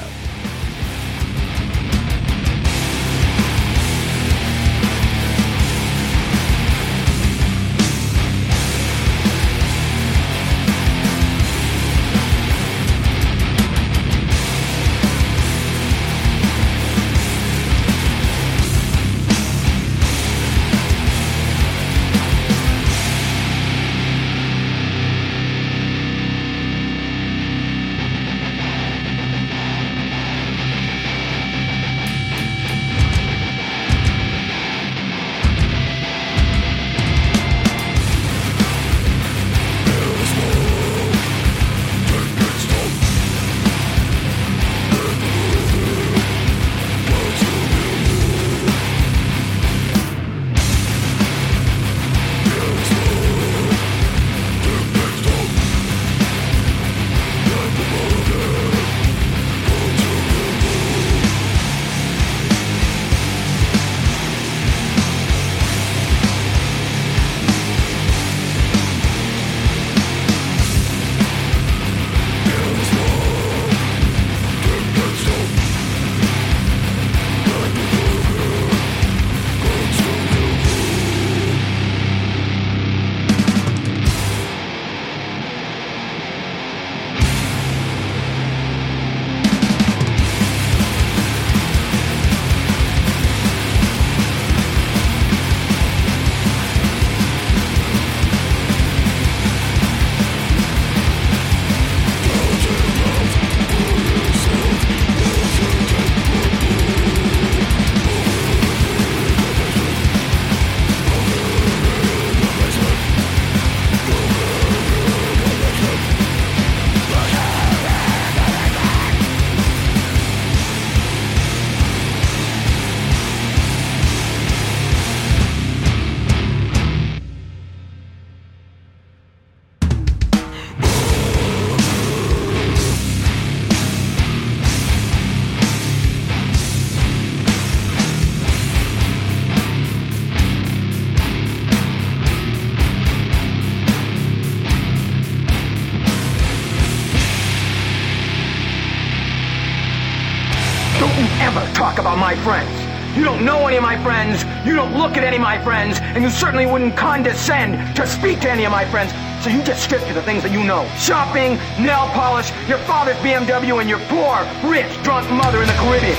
My 152.31 152.45
friends. 152.45 153.17
You 153.19 153.25
don't 153.25 153.45
know 153.45 153.67
any 153.67 153.77
of 153.77 153.83
my 153.83 154.01
friends, 154.05 154.45
you 154.65 154.77
don't 154.77 154.97
look 154.97 155.17
at 155.17 155.25
any 155.25 155.35
of 155.35 155.43
my 155.43 155.61
friends, 155.65 155.99
and 156.01 156.23
you 156.23 156.31
certainly 156.31 156.65
wouldn't 156.65 156.97
condescend 156.97 157.97
to 157.97 158.07
speak 158.07 158.39
to 158.43 158.49
any 158.49 158.65
of 158.65 158.71
my 158.71 158.85
friends. 158.85 159.11
So 159.43 159.51
you 159.51 159.61
just 159.65 159.83
stick 159.83 160.01
to 160.07 160.15
the 160.15 160.23
things 160.23 160.45
that 160.45 160.53
you 160.53 160.63
know. 160.63 160.87
Shopping, 160.97 161.59
nail 161.85 162.07
polish, 162.15 162.53
your 162.69 162.79
father's 162.87 163.17
BMW, 163.17 163.81
and 163.81 163.91
your 163.91 163.99
poor, 164.07 164.47
rich, 164.71 164.87
drunk 165.03 165.29
mother 165.33 165.61
in 165.61 165.67
the 165.67 165.75
Caribbean. 165.75 166.15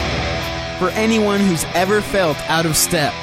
For 0.79 0.89
anyone 0.99 1.39
who's 1.39 1.63
ever 1.75 2.01
felt 2.01 2.37
out 2.49 2.65
of 2.65 2.75
step. 2.75 3.13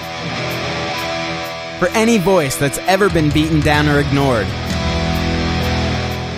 For 1.78 1.88
any 1.88 2.16
voice 2.16 2.56
that's 2.56 2.78
ever 2.88 3.10
been 3.10 3.28
beaten 3.28 3.60
down 3.60 3.86
or 3.86 4.00
ignored. 4.00 4.46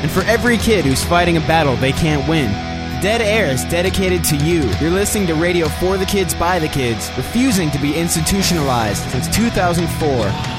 And 0.03 0.11
for 0.11 0.22
every 0.22 0.57
kid 0.57 0.84
who's 0.84 1.05
fighting 1.05 1.36
a 1.36 1.40
battle 1.42 1.76
they 1.76 1.92
can't 1.92 2.28
win. 2.28 2.70
Dead 3.01 3.22
Air 3.22 3.46
is 3.46 3.64
dedicated 3.64 4.22
to 4.24 4.36
you. 4.36 4.70
You're 4.78 4.90
listening 4.90 5.26
to 5.28 5.34
radio 5.34 5.70
for 5.70 5.96
the 5.96 6.05
kids 6.05 6.34
by 6.34 6.59
the 6.59 6.68
kids, 6.68 7.11
refusing 7.16 7.70
to 7.70 7.78
be 7.78 7.96
institutionalized 7.96 9.11
since 9.11 9.26
2004. 9.34 10.49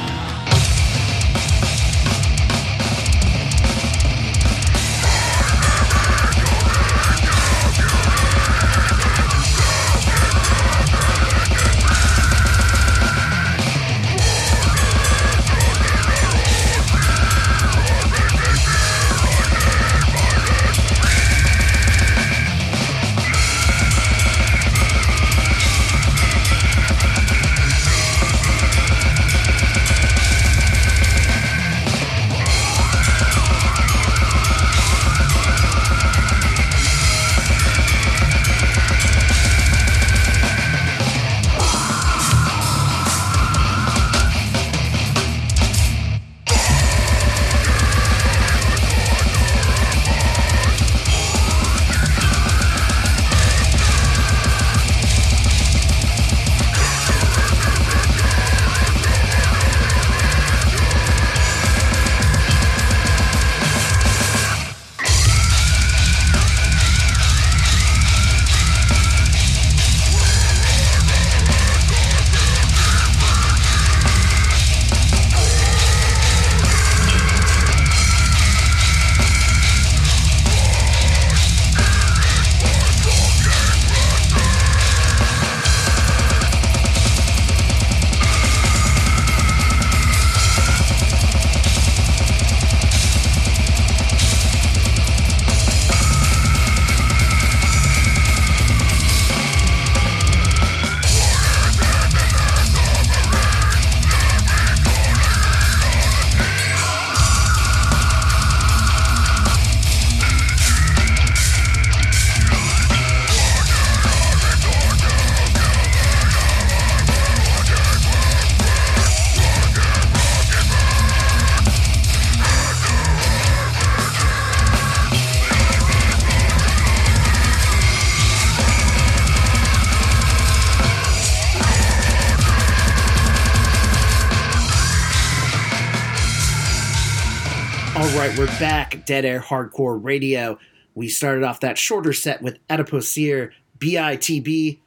We're 138.41 138.59
back. 138.59 139.05
Dead 139.05 139.23
Air 139.23 139.39
Hardcore 139.39 140.03
Radio. 140.03 140.57
We 140.95 141.09
started 141.09 141.43
off 141.43 141.59
that 141.59 141.77
shorter 141.77 142.11
set 142.11 142.41
with 142.41 142.57
Adipocere, 142.69 143.51
BITB, 143.77 144.79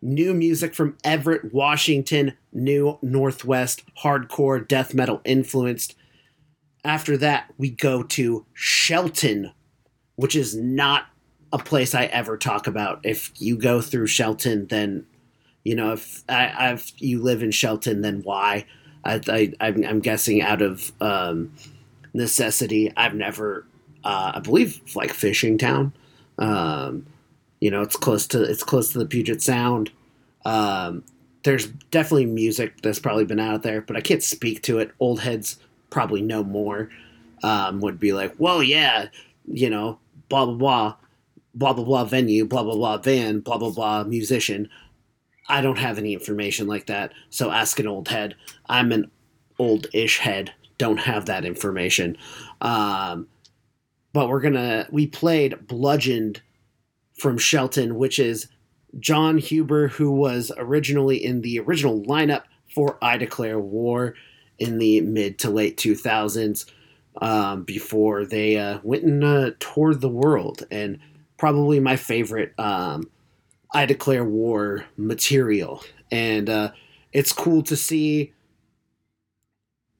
new 0.00 0.32
music 0.32 0.76
from 0.76 0.96
Everett, 1.02 1.52
Washington, 1.52 2.34
new 2.52 3.00
Northwest 3.02 3.82
hardcore 4.04 4.68
death 4.68 4.94
metal 4.94 5.20
influenced. 5.24 5.96
After 6.84 7.16
that, 7.16 7.52
we 7.58 7.70
go 7.70 8.04
to 8.04 8.46
Shelton, 8.52 9.50
which 10.14 10.36
is 10.36 10.54
not 10.54 11.06
a 11.52 11.58
place 11.58 11.96
I 11.96 12.04
ever 12.04 12.38
talk 12.38 12.68
about. 12.68 13.00
If 13.02 13.32
you 13.38 13.56
go 13.56 13.80
through 13.80 14.06
Shelton, 14.06 14.68
then 14.68 15.04
you 15.64 15.74
know 15.74 15.94
if 15.94 16.22
I, 16.28 16.54
I've 16.56 16.92
you 16.98 17.20
live 17.20 17.42
in 17.42 17.50
Shelton, 17.50 18.02
then 18.02 18.22
why? 18.22 18.66
I, 19.04 19.20
I 19.28 19.52
I'm, 19.58 19.84
I'm 19.84 20.00
guessing 20.00 20.42
out 20.42 20.62
of 20.62 20.92
um, 21.00 21.50
necessity. 22.14 22.92
I've 22.96 23.14
never, 23.14 23.66
uh, 24.04 24.32
I 24.36 24.40
believe, 24.40 24.80
like 24.96 25.12
fishing 25.12 25.58
town. 25.58 25.92
Um, 26.38 27.06
you 27.60 27.70
know, 27.70 27.82
it's 27.82 27.96
close 27.96 28.26
to 28.28 28.42
it's 28.42 28.62
close 28.62 28.92
to 28.92 28.98
the 28.98 29.06
Puget 29.06 29.42
Sound. 29.42 29.90
Um, 30.44 31.04
there's 31.42 31.66
definitely 31.90 32.26
music 32.26 32.80
that's 32.82 32.98
probably 32.98 33.24
been 33.24 33.40
out 33.40 33.62
there, 33.62 33.82
but 33.82 33.96
I 33.96 34.00
can't 34.00 34.22
speak 34.22 34.62
to 34.62 34.78
it. 34.78 34.92
Old 34.98 35.20
heads 35.20 35.58
probably 35.90 36.22
know 36.22 36.42
more. 36.42 36.90
Um, 37.42 37.80
would 37.80 38.00
be 38.00 38.14
like, 38.14 38.34
well, 38.38 38.62
yeah, 38.62 39.08
you 39.46 39.68
know, 39.68 39.98
blah 40.30 40.46
blah 40.46 40.54
blah, 40.54 40.94
blah 41.54 41.72
blah 41.74 41.84
blah 41.84 42.04
venue, 42.04 42.46
blah 42.46 42.62
blah 42.62 42.74
blah 42.74 42.96
van, 42.96 43.40
blah 43.40 43.58
blah 43.58 43.70
blah 43.70 44.04
musician. 44.04 44.70
I 45.46 45.60
don't 45.60 45.78
have 45.78 45.98
any 45.98 46.14
information 46.14 46.66
like 46.66 46.86
that, 46.86 47.12
so 47.28 47.50
ask 47.50 47.78
an 47.78 47.86
old 47.86 48.08
head. 48.08 48.34
I'm 48.66 48.92
an 48.92 49.10
old-ish 49.58 50.18
head, 50.18 50.54
don't 50.78 50.98
have 50.98 51.26
that 51.26 51.44
information. 51.44 52.16
Um, 52.60 53.28
but 54.12 54.28
we're 54.28 54.40
gonna 54.40 54.86
we 54.90 55.06
played 55.06 55.66
Bludgeoned 55.66 56.40
from 57.18 57.38
Shelton, 57.38 57.96
which 57.96 58.18
is 58.18 58.48
John 58.98 59.38
Huber, 59.38 59.88
who 59.88 60.10
was 60.10 60.52
originally 60.56 61.24
in 61.24 61.42
the 61.42 61.58
original 61.60 62.00
lineup 62.02 62.42
for 62.74 62.98
I 63.02 63.16
Declare 63.16 63.60
War 63.60 64.14
in 64.58 64.78
the 64.78 65.00
mid 65.00 65.38
to 65.40 65.50
late 65.50 65.76
2000s 65.76 66.70
um, 67.20 67.64
before 67.64 68.24
they 68.24 68.56
uh, 68.56 68.78
went 68.82 69.04
and 69.04 69.24
uh, 69.24 69.50
toured 69.58 70.00
the 70.00 70.08
world. 70.08 70.66
And 70.70 70.98
probably 71.38 71.80
my 71.80 71.96
favorite 71.96 72.52
um, 72.58 73.10
I 73.72 73.86
Declare 73.86 74.24
War 74.24 74.84
material. 74.96 75.82
And 76.10 76.48
uh, 76.48 76.72
it's 77.12 77.32
cool 77.32 77.62
to 77.64 77.76
see. 77.76 78.32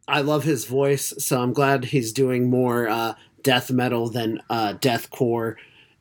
I 0.07 0.21
love 0.21 0.45
his 0.45 0.67
voice, 0.67 1.15
so 1.19 1.41
I'm 1.41 1.53
glad 1.53 1.87
he's 1.87 2.13
doing 2.13 2.51
more 2.51 2.89
uh, 2.89 3.15
death 3.43 3.71
metal 3.71 4.09
than 4.11 4.43
uh, 4.51 4.75
deathcore. 4.75 5.57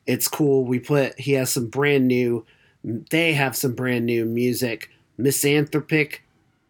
It's 0.06 0.28
cool. 0.28 0.64
We 0.64 0.78
put 0.78 1.18
he 1.18 1.32
has 1.32 1.50
some 1.50 1.68
brand 1.68 2.06
new. 2.06 2.44
They 2.82 3.32
have 3.32 3.56
some 3.56 3.74
brand 3.74 4.04
new 4.06 4.24
music. 4.24 4.90
Misanthropic 5.16 6.22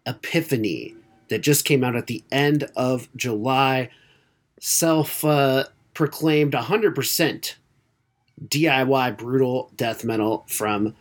Epiphany 0.07 0.95
that 1.29 1.41
just 1.41 1.65
came 1.65 1.83
out 1.83 1.97
at 1.97 2.07
the 2.07 2.23
end 2.31 2.71
of 2.77 3.09
July. 3.17 3.89
Self 4.61 5.25
uh, 5.25 5.65
proclaimed 5.95 6.53
100% 6.53 7.55
DIY 8.49 9.17
brutal 9.17 9.73
death 9.77 10.05
metal 10.05 10.45
from 10.49 10.95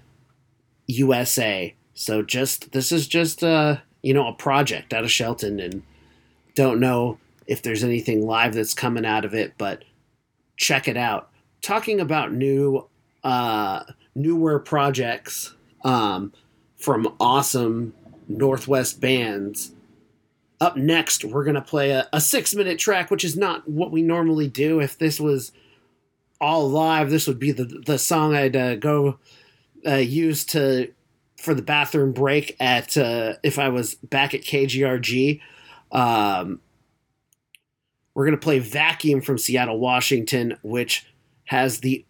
USA. 0.87 1.75
So 1.93 2.21
just 2.21 2.71
this 2.71 2.91
is 2.91 3.07
just 3.07 3.43
uh 3.43 3.77
you 4.01 4.13
know 4.13 4.27
a 4.27 4.33
project 4.33 4.93
out 4.93 5.03
of 5.03 5.11
Shelton 5.11 5.59
and 5.59 5.83
don't 6.55 6.79
know 6.79 7.17
if 7.47 7.61
there's 7.61 7.83
anything 7.83 8.25
live 8.25 8.53
that's 8.53 8.73
coming 8.73 9.05
out 9.05 9.25
of 9.25 9.33
it, 9.33 9.53
but 9.57 9.83
check 10.57 10.87
it 10.87 10.97
out. 10.97 11.29
Talking 11.61 11.99
about 11.99 12.33
new 12.33 12.87
uh 13.23 13.83
newer 14.15 14.59
projects 14.59 15.53
um 15.83 16.33
from 16.77 17.15
awesome 17.19 17.93
Northwest 18.27 18.99
bands. 18.99 19.71
Up 20.59 20.77
next, 20.77 21.25
we're 21.25 21.43
gonna 21.43 21.61
play 21.61 21.91
a, 21.91 22.07
a 22.13 22.21
six 22.21 22.53
minute 22.53 22.79
track, 22.79 23.11
which 23.11 23.23
is 23.23 23.35
not 23.35 23.67
what 23.67 23.91
we 23.91 24.01
normally 24.01 24.47
do. 24.47 24.79
If 24.79 24.97
this 24.97 25.19
was 25.19 25.51
all 26.39 26.69
live, 26.69 27.09
this 27.09 27.27
would 27.27 27.39
be 27.39 27.51
the 27.51 27.65
the 27.65 27.97
song 27.97 28.35
I'd 28.35 28.55
uh, 28.55 28.75
go 28.75 29.19
uh, 29.85 29.95
use 29.95 30.45
to 30.47 30.91
for 31.37 31.53
the 31.53 31.61
bathroom 31.61 32.13
break 32.13 32.55
at 32.59 32.97
uh, 32.97 33.33
if 33.43 33.59
I 33.59 33.69
was 33.69 33.95
back 33.95 34.33
at 34.33 34.41
KGRG. 34.41 35.41
Um, 35.93 36.59
we're 38.13 38.25
gonna 38.25 38.37
play 38.37 38.59
"Vacuum" 38.59 39.21
from 39.21 39.37
Seattle, 39.37 39.79
Washington, 39.79 40.57
which 40.61 41.05
has 41.45 41.79
the 41.79 42.05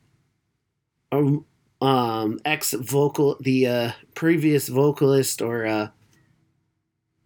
um, 1.12 1.46
um 1.82 2.40
ex 2.46 2.74
vocal, 2.74 3.38
the 3.40 3.68
uh, 3.68 3.92
previous 4.16 4.68
vocalist 4.68 5.42
or 5.42 5.66
uh, 5.66 5.88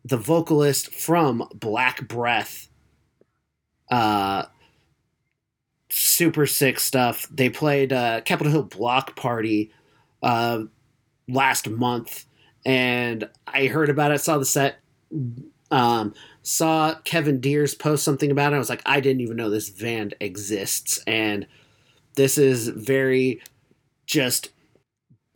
the 0.03 0.17
vocalist 0.17 0.93
from 0.93 1.47
Black 1.53 2.07
Breath. 2.07 2.69
Uh, 3.89 4.45
super 5.89 6.45
sick 6.45 6.79
stuff. 6.79 7.27
They 7.31 7.49
played 7.49 7.93
uh, 7.93 8.21
Capitol 8.21 8.51
Hill 8.51 8.63
Block 8.63 9.15
Party 9.15 9.71
uh, 10.21 10.63
last 11.27 11.69
month, 11.69 12.25
and 12.65 13.29
I 13.45 13.67
heard 13.67 13.89
about 13.89 14.11
it, 14.11 14.19
saw 14.19 14.37
the 14.37 14.45
set, 14.45 14.79
um, 15.71 16.13
saw 16.47 16.95
Kevin 17.03 17.41
Deers 17.41 17.75
post 17.75 18.05
something 18.05 18.31
about 18.31 18.53
it. 18.53 18.55
I 18.55 18.59
was 18.59 18.69
like, 18.69 18.81
I 18.85 19.01
didn't 19.01 19.19
even 19.19 19.35
know 19.35 19.49
this 19.49 19.69
band 19.69 20.13
exists, 20.21 21.03
and 21.05 21.45
this 22.15 22.37
is 22.37 22.69
very 22.69 23.41
just 24.05 24.51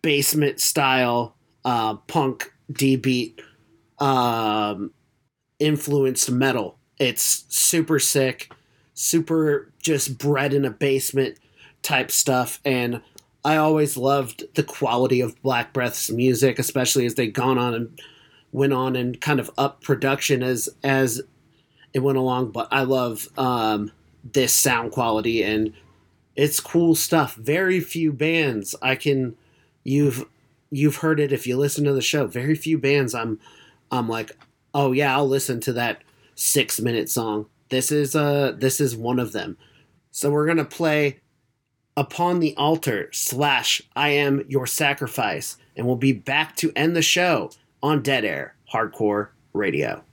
basement 0.01 0.61
style 0.61 1.35
uh, 1.65 1.95
punk 1.95 2.53
D 2.71 2.95
beat 2.95 3.41
um, 3.99 4.93
influenced 5.59 6.31
metal. 6.31 6.77
It's 6.97 7.43
super 7.49 7.99
sick, 7.99 8.49
super 8.93 9.69
just 9.83 10.17
bred 10.17 10.53
in 10.53 10.63
a 10.63 10.71
basement 10.71 11.37
type 11.81 12.09
stuff, 12.09 12.61
and 12.63 13.01
I 13.43 13.57
always 13.57 13.97
loved 13.97 14.45
the 14.55 14.63
quality 14.63 15.19
of 15.19 15.41
Black 15.41 15.73
Breath's 15.73 16.09
music, 16.09 16.57
especially 16.57 17.05
as 17.05 17.15
they've 17.15 17.33
gone 17.33 17.57
on 17.57 17.73
and 17.73 17.99
went 18.51 18.73
on 18.73 18.95
and 18.95 19.19
kind 19.21 19.39
of 19.39 19.51
up 19.57 19.81
production 19.81 20.43
as 20.43 20.69
as 20.83 21.21
it 21.93 21.99
went 21.99 22.17
along. 22.17 22.51
But 22.51 22.67
I 22.71 22.83
love 22.83 23.27
um, 23.37 23.91
this 24.23 24.53
sound 24.53 24.91
quality 24.91 25.43
and 25.43 25.73
it's 26.35 26.59
cool 26.59 26.95
stuff. 26.95 27.35
Very 27.35 27.79
few 27.79 28.11
bands 28.11 28.75
I 28.81 28.95
can 28.95 29.35
you've 29.83 30.25
you've 30.69 30.97
heard 30.97 31.19
it 31.19 31.33
if 31.33 31.45
you 31.45 31.57
listen 31.57 31.83
to 31.85 31.93
the 31.93 32.01
show. 32.01 32.27
Very 32.27 32.55
few 32.55 32.77
bands 32.77 33.13
I'm 33.13 33.39
I'm 33.91 34.07
like, 34.07 34.31
oh 34.73 34.91
yeah, 34.91 35.15
I'll 35.15 35.27
listen 35.27 35.59
to 35.61 35.73
that 35.73 36.03
six 36.35 36.79
minute 36.79 37.09
song. 37.09 37.47
This 37.69 37.91
is 37.91 38.15
uh 38.15 38.53
this 38.57 38.79
is 38.79 38.95
one 38.95 39.19
of 39.19 39.31
them. 39.31 39.57
So 40.11 40.29
we're 40.29 40.47
gonna 40.47 40.65
play 40.65 41.19
Upon 41.97 42.39
the 42.39 42.55
Altar 42.55 43.09
slash 43.11 43.81
I 43.97 44.09
Am 44.09 44.45
Your 44.47 44.65
Sacrifice, 44.65 45.57
and 45.75 45.85
we'll 45.85 45.97
be 45.97 46.13
back 46.13 46.55
to 46.57 46.71
end 46.73 46.95
the 46.95 47.01
show 47.01 47.51
on 47.83 48.01
Dead 48.01 48.25
Air 48.25 48.55
Hardcore 48.71 49.29
Radio. 49.53 50.03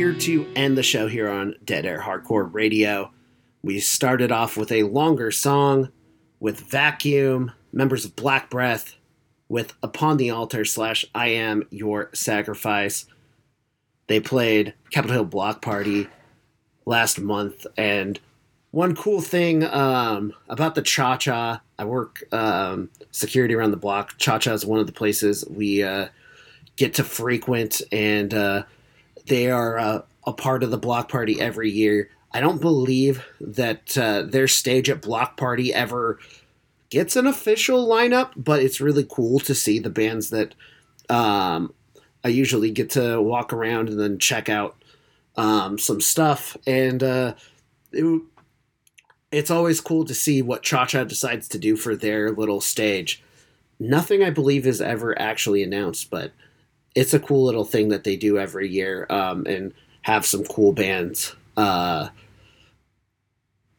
Here 0.00 0.14
to 0.14 0.50
end 0.56 0.78
the 0.78 0.82
show 0.82 1.08
here 1.08 1.28
on 1.28 1.54
Dead 1.62 1.84
Air 1.84 2.00
Hardcore 2.00 2.48
Radio. 2.54 3.12
We 3.62 3.80
started 3.80 4.32
off 4.32 4.56
with 4.56 4.72
a 4.72 4.84
longer 4.84 5.30
song 5.30 5.92
with 6.40 6.58
Vacuum, 6.58 7.52
members 7.70 8.06
of 8.06 8.16
Black 8.16 8.48
Breath, 8.48 8.96
with 9.50 9.74
Upon 9.82 10.16
the 10.16 10.30
Altar 10.30 10.64
slash 10.64 11.04
I 11.14 11.28
Am 11.28 11.66
Your 11.68 12.08
Sacrifice. 12.14 13.04
They 14.06 14.20
played 14.20 14.72
Capitol 14.90 15.16
Hill 15.16 15.24
Block 15.26 15.60
Party 15.60 16.08
last 16.86 17.20
month, 17.20 17.66
and 17.76 18.18
one 18.70 18.96
cool 18.96 19.20
thing 19.20 19.64
um, 19.64 20.32
about 20.48 20.76
the 20.76 20.82
Cha 20.82 21.18
Cha, 21.18 21.60
I 21.78 21.84
work 21.84 22.24
um, 22.32 22.88
security 23.10 23.54
around 23.54 23.72
the 23.72 23.76
block. 23.76 24.16
Cha 24.16 24.38
Cha 24.38 24.54
is 24.54 24.64
one 24.64 24.80
of 24.80 24.86
the 24.86 24.94
places 24.94 25.44
we 25.50 25.82
uh, 25.82 26.08
get 26.76 26.94
to 26.94 27.04
frequent, 27.04 27.82
and 27.92 28.32
uh, 28.32 28.62
they 29.30 29.48
are 29.48 29.78
uh, 29.78 30.02
a 30.26 30.32
part 30.32 30.62
of 30.62 30.70
the 30.70 30.76
block 30.76 31.08
party 31.08 31.40
every 31.40 31.70
year. 31.70 32.10
I 32.32 32.40
don't 32.40 32.60
believe 32.60 33.24
that 33.40 33.96
uh, 33.96 34.22
their 34.22 34.48
stage 34.48 34.90
at 34.90 35.00
block 35.00 35.36
party 35.36 35.72
ever 35.72 36.18
gets 36.90 37.14
an 37.14 37.26
official 37.26 37.86
lineup, 37.86 38.32
but 38.36 38.60
it's 38.60 38.80
really 38.80 39.06
cool 39.08 39.38
to 39.40 39.54
see 39.54 39.78
the 39.78 39.88
bands 39.88 40.30
that 40.30 40.54
um, 41.08 41.72
I 42.24 42.28
usually 42.28 42.72
get 42.72 42.90
to 42.90 43.22
walk 43.22 43.52
around 43.52 43.88
and 43.88 44.00
then 44.00 44.18
check 44.18 44.48
out 44.48 44.76
um, 45.36 45.78
some 45.78 46.00
stuff. 46.00 46.56
And 46.66 47.02
uh, 47.02 47.34
it, 47.92 48.22
it's 49.30 49.50
always 49.50 49.80
cool 49.80 50.04
to 50.06 50.14
see 50.14 50.42
what 50.42 50.64
Cha 50.64 50.86
Cha 50.86 51.04
decides 51.04 51.46
to 51.48 51.58
do 51.58 51.76
for 51.76 51.94
their 51.94 52.32
little 52.32 52.60
stage. 52.60 53.22
Nothing 53.78 54.24
I 54.24 54.30
believe 54.30 54.66
is 54.66 54.80
ever 54.80 55.16
actually 55.20 55.62
announced, 55.62 56.10
but 56.10 56.32
it's 56.94 57.14
a 57.14 57.20
cool 57.20 57.44
little 57.44 57.64
thing 57.64 57.88
that 57.88 58.04
they 58.04 58.16
do 58.16 58.38
every 58.38 58.68
year 58.68 59.06
um, 59.10 59.46
and 59.46 59.72
have 60.02 60.26
some 60.26 60.44
cool 60.44 60.72
bands 60.72 61.34
uh, 61.56 62.08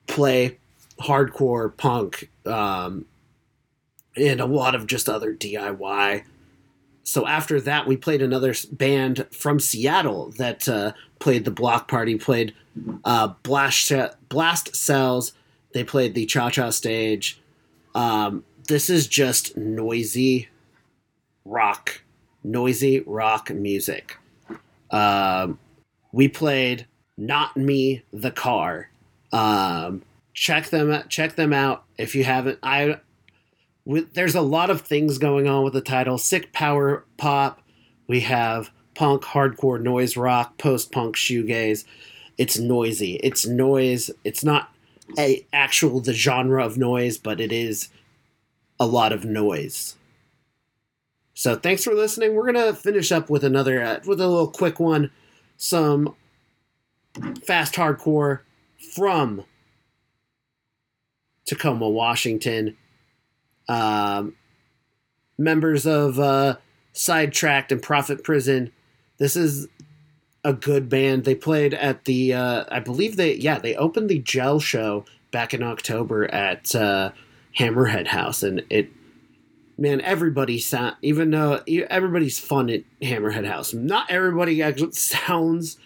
play 0.08 0.58
hardcore 1.00 1.76
punk 1.76 2.30
um, 2.46 3.06
and 4.16 4.40
a 4.40 4.46
lot 4.46 4.76
of 4.76 4.88
just 4.88 5.10
other 5.10 5.34
DIY. 5.34 6.24
So 7.04 7.28
after 7.28 7.60
that, 7.62 7.88
we 7.88 7.98
played 7.98 8.22
another 8.22 8.54
band 8.72 9.26
from 9.32 9.60
Seattle 9.60 10.32
that 10.38 10.70
uh, 10.70 10.94
played 11.20 11.46
the 11.46 11.52
Block 11.52 11.88
Party, 11.88 12.18
played 12.18 12.54
uh, 13.04 13.30
Blast 13.44 13.92
Blast 14.30 14.76
Cells. 14.76 15.34
They 15.74 15.84
played 15.84 16.14
the 16.14 16.26
Cha 16.26 16.50
Cha 16.50 16.70
stage. 16.70 17.42
Um, 17.96 18.44
this 18.68 18.90
is 18.90 19.08
just 19.08 19.58
noisy 19.58 20.48
rock, 21.44 22.02
noisy 22.44 23.02
rock 23.02 23.50
music. 23.50 24.18
Um, 24.90 25.60
we 26.12 26.28
played 26.28 26.88
"Not 27.18 27.56
Me, 27.58 28.04
the 28.12 28.32
Car." 28.32 28.90
Um, 29.32 30.04
check 30.34 30.70
them 30.70 31.04
check 31.10 31.36
them 31.36 31.54
out 31.54 31.84
if 31.98 32.16
you 32.16 32.24
haven't. 32.24 32.60
I 32.64 33.00
there's 33.86 34.36
a 34.36 34.42
lot 34.42 34.70
of 34.70 34.82
things 34.82 35.18
going 35.18 35.48
on 35.48 35.64
with 35.64 35.74
the 35.74 35.82
title. 35.82 36.18
Sick 36.18 36.54
power 36.54 37.06
pop. 37.18 37.62
We 38.08 38.22
have 38.22 38.72
punk, 38.94 39.24
hardcore, 39.24 39.82
noise 39.82 40.18
rock, 40.18 40.58
post 40.58 40.92
punk, 40.92 41.16
shoegaze. 41.16 41.86
It's 42.38 42.58
noisy. 42.58 43.16
It's 43.24 43.46
noise. 43.46 44.12
It's 44.24 44.44
not 44.44 44.70
a 45.18 45.46
actual 45.52 46.00
the 46.00 46.14
genre 46.14 46.64
of 46.66 46.78
noise, 46.78 47.18
but 47.18 47.40
it 47.40 47.52
is 47.52 47.90
a 48.80 48.86
lot 48.86 49.12
of 49.12 49.26
noise. 49.26 49.96
So 51.34 51.56
thanks 51.56 51.84
for 51.84 51.94
listening. 51.94 52.36
We're 52.36 52.46
gonna 52.46 52.74
finish 52.74 53.12
up 53.12 53.30
with 53.30 53.44
another 53.44 53.82
uh, 53.82 54.00
with 54.06 54.20
a 54.22 54.28
little 54.28 54.50
quick 54.50 54.80
one, 54.80 55.12
some 55.58 56.16
fast 57.44 57.76
hardcore 57.76 58.40
from 58.94 59.44
Tacoma, 61.46 61.90
Washington. 61.90 62.78
Um, 63.68 64.36
members 65.38 65.86
of 65.86 66.20
uh, 66.20 66.58
Sidetracked 66.94 67.72
and 67.72 67.82
Profit 67.82 68.24
Prison. 68.24 68.72
This 69.18 69.36
is 69.36 69.68
a 70.44 70.54
good 70.54 70.90
band. 70.90 71.26
They 71.26 71.36
played 71.36 71.74
at 71.74 72.06
the, 72.06 72.34
uh, 72.34 72.66
I 72.70 72.80
believe 72.80 73.18
they, 73.18 73.36
yeah, 73.36 73.60
they 73.60 73.76
opened 73.76 74.10
the 74.10 74.20
Gel 74.20 74.60
show 74.60 75.06
back 75.32 75.54
in 75.54 75.64
October 75.64 76.32
at 76.34 76.74
uh, 76.76 77.12
Hammerhead 77.58 78.08
House, 78.08 78.44
and 78.44 78.64
it, 78.70 78.90
man, 79.82 80.00
everybody 80.02 80.60
sound, 80.60 80.96
even 81.02 81.32
though 81.32 81.60
everybody's 81.90 82.40
fun 82.40 82.70
at 82.70 82.84
Hammerhead 83.02 83.48
House, 83.48 83.74
not 83.74 84.12
everybody 84.12 84.62
actually 84.62 84.92
sounds 84.92 85.80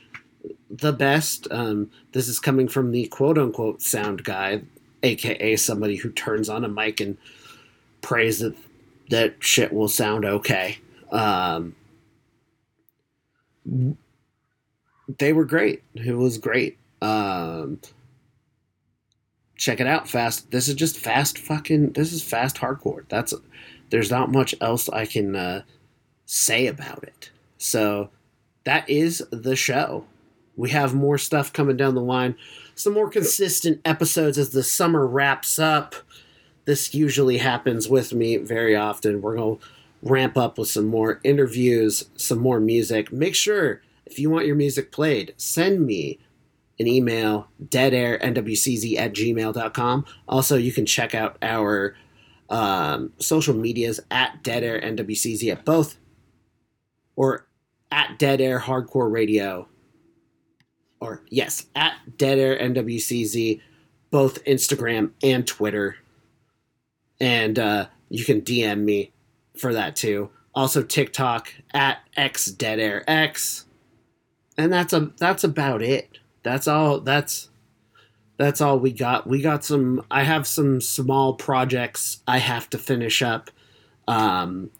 the 0.70 0.92
best. 0.92 1.48
Um, 1.50 1.90
this 2.12 2.28
is 2.28 2.38
coming 2.38 2.68
from 2.68 2.92
the 2.92 3.08
quote 3.08 3.38
unquote 3.38 3.82
sound 3.82 4.26
guy, 4.26 4.64
aka 5.02 5.56
somebody 5.56 5.96
who 5.96 6.12
turns 6.12 6.50
on 6.50 6.66
a 6.66 6.68
mic 6.68 7.00
and 7.00 7.18
prays 8.02 8.40
that 8.40 8.56
that 9.10 9.36
shit 9.40 9.72
will 9.72 9.88
sound 9.88 10.26
okay. 10.26 10.78
Um, 11.10 11.74
they 15.18 15.32
were 15.32 15.46
great. 15.46 15.84
It 15.94 16.18
was 16.18 16.38
great. 16.38 16.78
Um, 17.02 17.80
check 19.56 19.80
it 19.80 19.88
out, 19.88 20.10
fast. 20.10 20.52
This 20.52 20.68
is 20.68 20.76
just 20.76 20.98
fast 20.98 21.38
fucking. 21.38 21.94
This 21.94 22.12
is 22.12 22.22
fast 22.22 22.58
hardcore. 22.58 23.06
That's 23.08 23.34
there's 23.90 24.12
not 24.12 24.32
much 24.32 24.56
else 24.62 24.90
I 24.90 25.06
can 25.06 25.36
uh, 25.36 25.62
say 26.26 26.68
about 26.68 27.04
it. 27.04 27.32
So 27.58 28.10
that 28.64 28.90
is 28.90 29.24
the 29.32 29.56
show. 29.56 30.06
We 30.56 30.70
have 30.72 30.94
more 30.94 31.18
stuff 31.18 31.54
coming 31.54 31.78
down 31.78 31.96
the 31.96 32.02
line. 32.02 32.36
Some 32.76 32.94
more 32.94 33.10
consistent 33.10 33.82
episodes 33.86 34.38
as 34.38 34.52
the 34.52 34.64
summer 34.64 35.06
wraps 35.06 35.60
up. 35.60 35.96
This 36.66 36.94
usually 36.94 37.38
happens 37.38 37.88
with 37.88 38.14
me 38.14 38.38
very 38.38 38.76
often. 38.76 39.22
We're 39.22 39.36
going 39.36 39.58
to 39.58 39.66
ramp 40.02 40.38
up 40.38 40.58
with 40.58 40.68
some 40.68 40.86
more 40.86 41.20
interviews, 41.24 42.06
some 42.16 42.40
more 42.40 42.60
music. 42.60 43.12
Make 43.12 43.36
sure 43.36 43.82
if 44.06 44.20
you 44.20 44.30
want 44.30 44.46
your 44.46 44.56
music 44.56 44.92
played, 44.92 45.34
send 45.38 45.86
me 45.86 46.20
an 46.80 46.88
email, 46.88 47.48
deadairnwcz 47.64 48.98
at 48.98 49.14
gmail.com. 49.14 50.06
Also, 50.28 50.58
you 50.58 50.72
can 50.72 50.86
check 50.86 51.16
out 51.16 51.38
our 51.42 51.96
um, 52.50 53.12
social 53.20 53.56
medias 53.56 54.00
at 54.12 54.44
Dead 54.44 54.64
Air 54.64 54.80
NWCZ 54.80 55.52
at 55.52 55.66
both 55.66 55.98
or 57.16 57.48
at 57.92 58.20
Dead 58.20 58.42
Air 58.42 58.60
Hardcore 58.60 59.12
Radio 59.12 59.68
or 61.00 61.22
yes, 61.30 61.68
at 61.76 62.18
Dead 62.18 62.40
Air 62.40 62.58
NWCZ, 62.58 63.62
both 64.12 64.44
Instagram 64.46 65.12
and 65.22 65.46
Twitter. 65.46 65.98
And 67.20 67.58
uh, 67.60 67.88
you 68.10 68.26
can 68.26 68.42
DM 68.42 68.82
me 68.82 69.12
for 69.58 69.74
that 69.74 69.96
too. 69.96 70.30
Also 70.54 70.84
TikTok 70.84 71.54
at 71.74 72.00
X 72.16 72.46
Dead 72.46 72.80
Air 72.80 73.04
X. 73.10 73.66
And 74.58 74.72
that's 74.72 74.94
a 74.94 75.12
that's 75.18 75.44
about 75.44 75.82
it. 75.82 76.20
That's 76.44 76.68
all 76.68 77.02
that's 77.02 77.50
that's 78.38 78.62
all 78.62 78.80
we 78.80 78.92
got. 78.92 79.28
We 79.28 79.42
got 79.42 79.64
some 79.64 80.06
I 80.12 80.24
have 80.24 80.46
some 80.48 80.82
small 80.82 81.34
projects 81.34 82.22
I 82.28 82.40
have 82.40 82.70
to 82.72 82.78
finish 82.78 83.22
up. 83.22 83.50
Um 84.08 84.72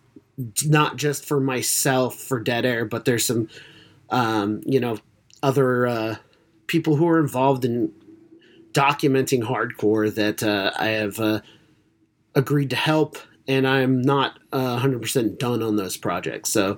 not 0.66 0.98
just 0.98 1.26
for 1.26 1.40
myself 1.40 2.16
for 2.16 2.42
Dead 2.42 2.66
Air, 2.66 2.84
but 2.86 3.06
there's 3.06 3.26
some 3.26 3.48
um, 4.10 4.62
you 4.66 4.80
know, 4.80 4.98
other 5.42 5.88
uh, 5.88 6.16
people 6.68 6.96
who 6.96 7.08
are 7.08 7.20
involved 7.20 7.66
in 7.66 7.92
documenting 8.72 9.44
hardcore 9.44 10.14
that 10.14 10.44
uh, 10.44 10.72
I 10.78 10.88
have 10.88 11.20
uh, 11.20 11.42
agreed 12.34 12.70
to 12.72 12.76
help, 12.76 13.18
and 13.48 13.68
I'm 13.68 14.02
not 14.02 14.40
uh, 14.52 14.80
100% 14.80 15.38
done 15.38 15.64
on 15.64 15.76
those 15.76 15.98
projects. 15.98 16.52
So 16.52 16.78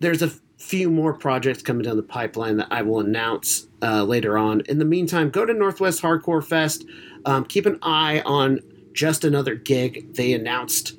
there's 0.00 0.22
a 0.22 0.30
few 0.58 0.90
more 0.90 1.14
projects 1.14 1.62
coming 1.62 1.82
down 1.82 1.96
the 1.96 2.02
pipeline 2.02 2.56
that 2.56 2.68
I 2.70 2.82
will 2.82 3.00
announce 3.00 3.67
uh, 3.82 4.04
later 4.04 4.36
on. 4.36 4.60
In 4.62 4.78
the 4.78 4.84
meantime, 4.84 5.30
go 5.30 5.44
to 5.44 5.54
Northwest 5.54 6.02
Hardcore 6.02 6.44
Fest. 6.44 6.84
Um, 7.24 7.44
keep 7.44 7.66
an 7.66 7.78
eye 7.82 8.22
on 8.24 8.60
just 8.92 9.24
another 9.24 9.54
gig. 9.54 10.14
They 10.14 10.32
announced 10.32 10.94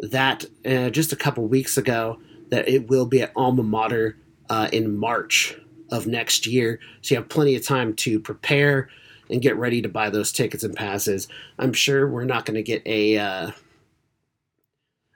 that 0.00 0.44
uh, 0.66 0.90
just 0.90 1.12
a 1.12 1.16
couple 1.16 1.46
weeks 1.46 1.76
ago 1.76 2.20
that 2.50 2.68
it 2.68 2.88
will 2.88 3.06
be 3.06 3.22
at 3.22 3.32
Alma 3.34 3.62
Mater 3.62 4.16
uh, 4.50 4.68
in 4.72 4.96
March 4.96 5.56
of 5.90 6.06
next 6.06 6.46
year. 6.46 6.80
So 7.00 7.14
you 7.14 7.20
have 7.20 7.28
plenty 7.28 7.54
of 7.56 7.64
time 7.64 7.94
to 7.96 8.20
prepare 8.20 8.88
and 9.30 9.40
get 9.40 9.56
ready 9.56 9.80
to 9.82 9.88
buy 9.88 10.10
those 10.10 10.32
tickets 10.32 10.64
and 10.64 10.74
passes. 10.74 11.28
I'm 11.58 11.72
sure 11.72 12.08
we're 12.08 12.24
not 12.24 12.44
going 12.44 12.56
to 12.56 12.62
get 12.62 12.82
a 12.86 13.18
uh, 13.18 13.50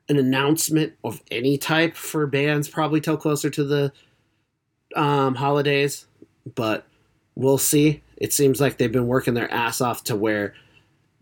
an 0.09 0.17
announcement 0.17 0.95
of 1.05 1.21
any 1.31 1.59
type 1.59 1.97
for 1.97 2.27
bands 2.27 2.69
probably 2.69 3.01
till 3.01 3.17
closer 3.17 3.51
to 3.51 3.65
the 3.65 3.93
um, 4.95 5.35
holidays, 5.35 6.07
but 6.55 6.87
we'll 7.37 7.59
see. 7.59 8.03
It 8.17 8.33
seems 8.33 8.61
like 8.61 8.79
they've 8.79 8.91
been 8.91 9.07
working 9.07 9.35
their 9.35 9.53
ass 9.53 9.81
off 9.81 10.03
to 10.05 10.17
where 10.17 10.55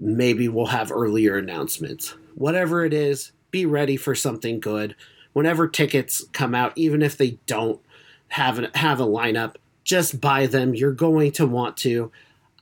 maybe 0.01 0.49
we'll 0.49 0.67
have 0.67 0.91
earlier 0.91 1.37
announcements. 1.37 2.15
Whatever 2.35 2.85
it 2.85 2.95
is, 2.95 3.33
be 3.51 3.67
ready 3.67 3.97
for 3.97 4.15
something 4.15 4.61
good. 4.61 4.97
Whenever 5.33 5.69
tickets 5.69 6.25
come 6.33 6.55
out, 6.55 6.73
even 6.77 7.03
if 7.03 7.19
they 7.19 7.39
don't 7.47 7.81
have 8.29 8.59
an, 8.59 8.69
have 8.75 9.01
a 9.01 9.07
lineup. 9.07 9.57
Just 9.83 10.21
buy 10.21 10.47
them. 10.47 10.75
You're 10.75 10.93
going 10.93 11.33
to 11.33 11.47
want 11.47 11.77
to. 11.79 12.11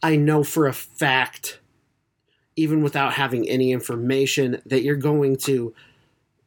I 0.02 0.16
know 0.16 0.42
for 0.42 0.66
a 0.66 0.72
fact, 0.72 1.60
even 2.56 2.82
without 2.82 3.12
having 3.12 3.48
any 3.48 3.70
information, 3.70 4.60
that 4.66 4.82
you're 4.82 4.96
going 4.96 5.36
to 5.36 5.74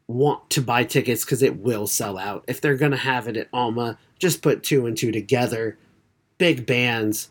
want 0.07 0.49
to 0.51 0.61
buy 0.61 0.83
tickets 0.83 1.23
because 1.23 1.41
it 1.41 1.57
will 1.57 1.87
sell 1.87 2.17
out. 2.17 2.43
If 2.47 2.61
they're 2.61 2.75
going 2.75 2.91
to 2.91 2.97
have 2.97 3.27
it 3.27 3.37
at 3.37 3.47
Alma, 3.53 3.97
just 4.19 4.41
put 4.41 4.63
two 4.63 4.85
and 4.85 4.97
two 4.97 5.11
together. 5.11 5.77
Big 6.37 6.65
bands, 6.65 7.29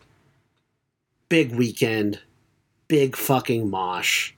big 1.29 1.53
weekend, 1.53 2.19
big 2.87 3.15
fucking 3.15 3.69
mosh. 3.69 4.33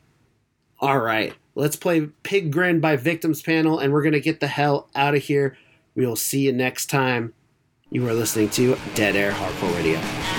All 0.79 0.99
right, 0.99 1.33
let's 1.55 1.75
play 1.75 2.07
Pig 2.23 2.51
Grill 2.51 2.79
by 2.79 2.95
Victims 2.97 3.41
Panel, 3.41 3.79
and 3.79 3.93
we're 3.93 4.03
going 4.03 4.13
to 4.13 4.19
get 4.19 4.39
the 4.39 4.47
hell 4.47 4.89
out 4.95 5.15
of 5.15 5.23
here. 5.23 5.57
We 5.95 6.05
will 6.05 6.15
see 6.15 6.41
you 6.41 6.53
next 6.53 6.87
time. 6.87 7.33
You 7.89 8.07
are 8.07 8.13
listening 8.13 8.49
to 8.51 8.77
Dead 8.93 9.15
Air 9.15 9.31
Hardcore 9.31 9.75
Radio. 9.75 10.36